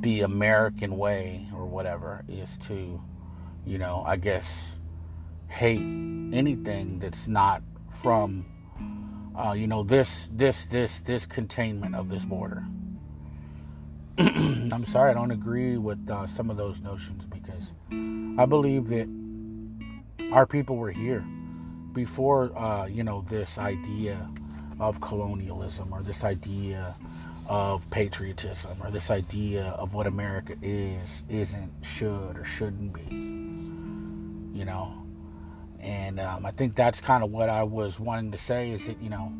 the 0.00 0.22
American 0.22 0.96
way 0.96 1.46
or 1.54 1.66
whatever 1.66 2.24
is 2.28 2.56
to, 2.58 3.00
you 3.64 3.78
know, 3.78 4.02
I 4.06 4.16
guess, 4.16 4.78
hate 5.48 5.80
anything 5.80 6.98
that's 6.98 7.28
not 7.28 7.62
from, 8.00 8.46
uh, 9.38 9.52
you 9.52 9.66
know, 9.66 9.82
this, 9.82 10.28
this, 10.32 10.66
this, 10.66 11.00
this 11.00 11.26
containment 11.26 11.94
of 11.94 12.08
this 12.08 12.24
border. 12.24 12.64
I'm 14.18 14.84
sorry, 14.86 15.10
I 15.10 15.14
don't 15.14 15.32
agree 15.32 15.76
with 15.76 16.08
uh, 16.08 16.26
some 16.26 16.50
of 16.50 16.56
those 16.56 16.80
notions 16.80 17.26
I 18.38 18.46
believe 18.46 18.86
that 18.88 19.08
our 20.32 20.46
people 20.46 20.76
were 20.76 20.90
here 20.90 21.24
before, 21.92 22.56
uh, 22.58 22.86
you 22.86 23.04
know, 23.04 23.24
this 23.28 23.58
idea 23.58 24.28
of 24.80 25.00
colonialism 25.00 25.92
or 25.92 26.02
this 26.02 26.24
idea 26.24 26.94
of 27.48 27.88
patriotism 27.90 28.76
or 28.82 28.90
this 28.90 29.10
idea 29.10 29.66
of 29.78 29.94
what 29.94 30.06
America 30.06 30.56
is, 30.62 31.22
isn't, 31.28 31.70
should, 31.82 32.38
or 32.38 32.44
shouldn't 32.44 32.92
be. 32.92 33.14
You 34.58 34.64
know, 34.64 35.04
and 35.80 36.18
um, 36.18 36.46
I 36.46 36.50
think 36.52 36.74
that's 36.74 37.00
kind 37.00 37.22
of 37.22 37.30
what 37.30 37.48
I 37.48 37.62
was 37.62 38.00
wanting 38.00 38.32
to 38.32 38.38
say 38.38 38.70
is 38.70 38.86
that, 38.86 39.00
you 39.00 39.10
know, 39.10 39.32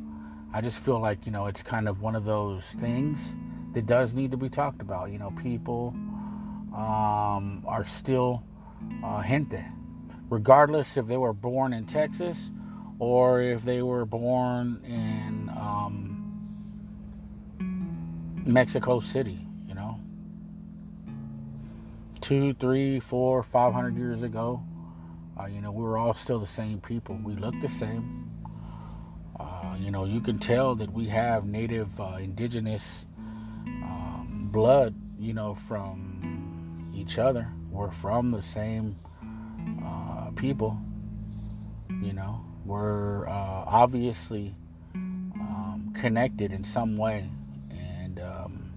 I 0.52 0.60
just 0.60 0.78
feel 0.78 1.00
like, 1.00 1.24
you 1.26 1.32
know, 1.32 1.46
it's 1.46 1.62
kind 1.62 1.88
of 1.88 2.00
one 2.00 2.14
of 2.14 2.24
those 2.24 2.72
things 2.72 3.34
that 3.72 3.86
does 3.86 4.14
need 4.14 4.30
to 4.30 4.36
be 4.36 4.48
talked 4.48 4.82
about. 4.82 5.10
You 5.10 5.18
know, 5.18 5.30
people 5.30 5.94
um, 6.74 7.64
are 7.66 7.86
still 7.86 8.42
uh, 9.04 9.22
gente, 9.22 9.64
regardless 10.28 10.96
if 10.96 11.06
they 11.06 11.16
were 11.16 11.32
born 11.32 11.72
in 11.72 11.86
Texas 11.86 12.50
or 12.98 13.40
if 13.40 13.62
they 13.62 13.82
were 13.82 14.04
born 14.04 14.82
in 14.84 15.50
um, 15.56 16.40
Mexico 18.44 19.00
City. 19.00 19.46
You 19.66 19.74
know, 19.74 20.00
two, 22.20 22.54
three, 22.54 23.00
four, 23.00 23.42
five 23.42 23.72
hundred 23.72 23.96
years 23.96 24.22
ago. 24.22 24.62
Uh, 25.38 25.46
you 25.46 25.60
know, 25.60 25.72
we 25.72 25.82
were 25.82 25.98
all 25.98 26.14
still 26.14 26.38
the 26.38 26.46
same 26.46 26.80
people. 26.80 27.18
We 27.24 27.34
look 27.34 27.54
the 27.60 27.68
same. 27.68 28.28
Uh, 29.38 29.76
you 29.80 29.90
know, 29.90 30.04
you 30.04 30.20
can 30.20 30.38
tell 30.38 30.76
that 30.76 30.92
we 30.92 31.06
have 31.06 31.44
native, 31.44 32.00
uh, 32.00 32.18
indigenous 32.20 33.06
blood, 34.54 34.94
you 35.18 35.34
know, 35.34 35.56
from 35.66 36.33
each 37.04 37.18
other. 37.18 37.46
We're 37.70 37.90
from 37.90 38.30
the 38.30 38.42
same 38.42 38.96
uh, 39.84 40.30
people, 40.36 40.78
you 42.02 42.12
know. 42.12 42.40
We're 42.64 43.28
uh, 43.28 43.64
obviously 43.66 44.54
um, 44.94 45.92
connected 45.94 46.52
in 46.52 46.64
some 46.64 46.96
way. 46.96 47.28
And 47.78 48.18
um, 48.20 48.72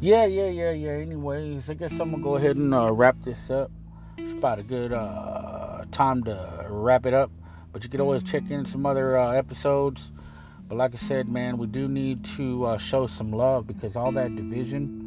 yeah, 0.00 0.24
yeah, 0.24 0.48
yeah, 0.48 0.70
yeah. 0.70 0.92
Anyways, 0.92 1.68
I 1.68 1.74
guess 1.74 1.98
I'm 2.00 2.10
to 2.12 2.18
go 2.18 2.36
ahead 2.36 2.56
and 2.56 2.72
uh, 2.72 2.90
wrap 2.92 3.16
this 3.22 3.50
up. 3.50 3.70
It's 4.16 4.32
about 4.32 4.58
a 4.58 4.62
good 4.62 4.92
uh, 4.92 5.84
time 5.90 6.24
to 6.24 6.66
wrap 6.70 7.04
it 7.04 7.12
up. 7.12 7.30
But 7.72 7.84
you 7.84 7.90
can 7.90 8.00
always 8.00 8.22
check 8.22 8.50
in 8.50 8.64
some 8.64 8.86
other 8.86 9.18
uh, 9.18 9.32
episodes. 9.32 10.10
But 10.68 10.76
like 10.76 10.94
I 10.94 10.96
said, 10.96 11.28
man, 11.28 11.58
we 11.58 11.66
do 11.66 11.86
need 11.86 12.24
to 12.36 12.64
uh, 12.64 12.78
show 12.78 13.06
some 13.06 13.30
love 13.30 13.66
because 13.66 13.94
all 13.96 14.12
that 14.12 14.34
division, 14.36 15.01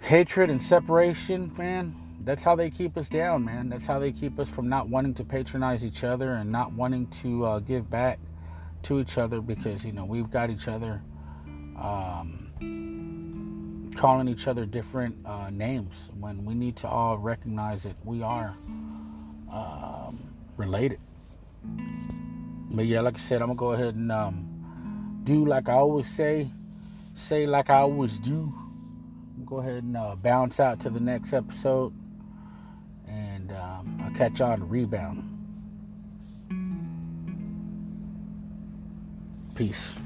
hatred, 0.00 0.50
and 0.50 0.62
separation, 0.62 1.52
man, 1.56 1.94
that's 2.24 2.44
how 2.44 2.56
they 2.56 2.70
keep 2.70 2.96
us 2.96 3.08
down, 3.08 3.44
man. 3.44 3.68
That's 3.68 3.86
how 3.86 3.98
they 3.98 4.12
keep 4.12 4.38
us 4.38 4.48
from 4.48 4.68
not 4.68 4.88
wanting 4.88 5.14
to 5.14 5.24
patronize 5.24 5.84
each 5.84 6.04
other 6.04 6.34
and 6.34 6.52
not 6.52 6.72
wanting 6.72 7.06
to 7.22 7.44
uh, 7.44 7.58
give 7.60 7.88
back 7.88 8.18
to 8.84 9.00
each 9.00 9.18
other 9.18 9.40
because, 9.40 9.84
you 9.84 9.92
know, 9.92 10.04
we've 10.04 10.30
got 10.30 10.50
each 10.50 10.68
other 10.68 11.02
um, 11.76 13.90
calling 13.96 14.28
each 14.28 14.46
other 14.46 14.66
different 14.66 15.16
uh, 15.24 15.50
names 15.50 16.10
when 16.18 16.44
we 16.44 16.54
need 16.54 16.76
to 16.76 16.88
all 16.88 17.18
recognize 17.18 17.82
that 17.82 17.96
we 18.04 18.22
are 18.22 18.54
um, 19.52 20.18
related. 20.56 21.00
But 22.70 22.86
yeah, 22.86 23.00
like 23.00 23.16
I 23.16 23.18
said, 23.18 23.40
I'm 23.40 23.48
gonna 23.48 23.58
go 23.58 23.72
ahead 23.72 23.94
and 23.94 24.12
um, 24.12 25.20
do 25.24 25.44
like 25.44 25.68
I 25.68 25.74
always 25.74 26.08
say, 26.08 26.50
say 27.14 27.46
like 27.46 27.70
I 27.70 27.78
always 27.78 28.18
do. 28.18 28.52
Go 29.48 29.60
ahead 29.60 29.82
and 29.82 29.96
uh, 29.96 30.14
bounce 30.14 30.60
out 30.60 30.78
to 30.80 30.90
the 30.90 31.00
next 31.00 31.32
episode, 31.32 31.94
and 33.08 33.50
um, 33.50 33.98
I'll 34.04 34.12
catch 34.12 34.40
you 34.40 34.44
on 34.44 34.60
the 34.60 34.66
rebound. 34.66 35.24
Peace. 39.56 39.98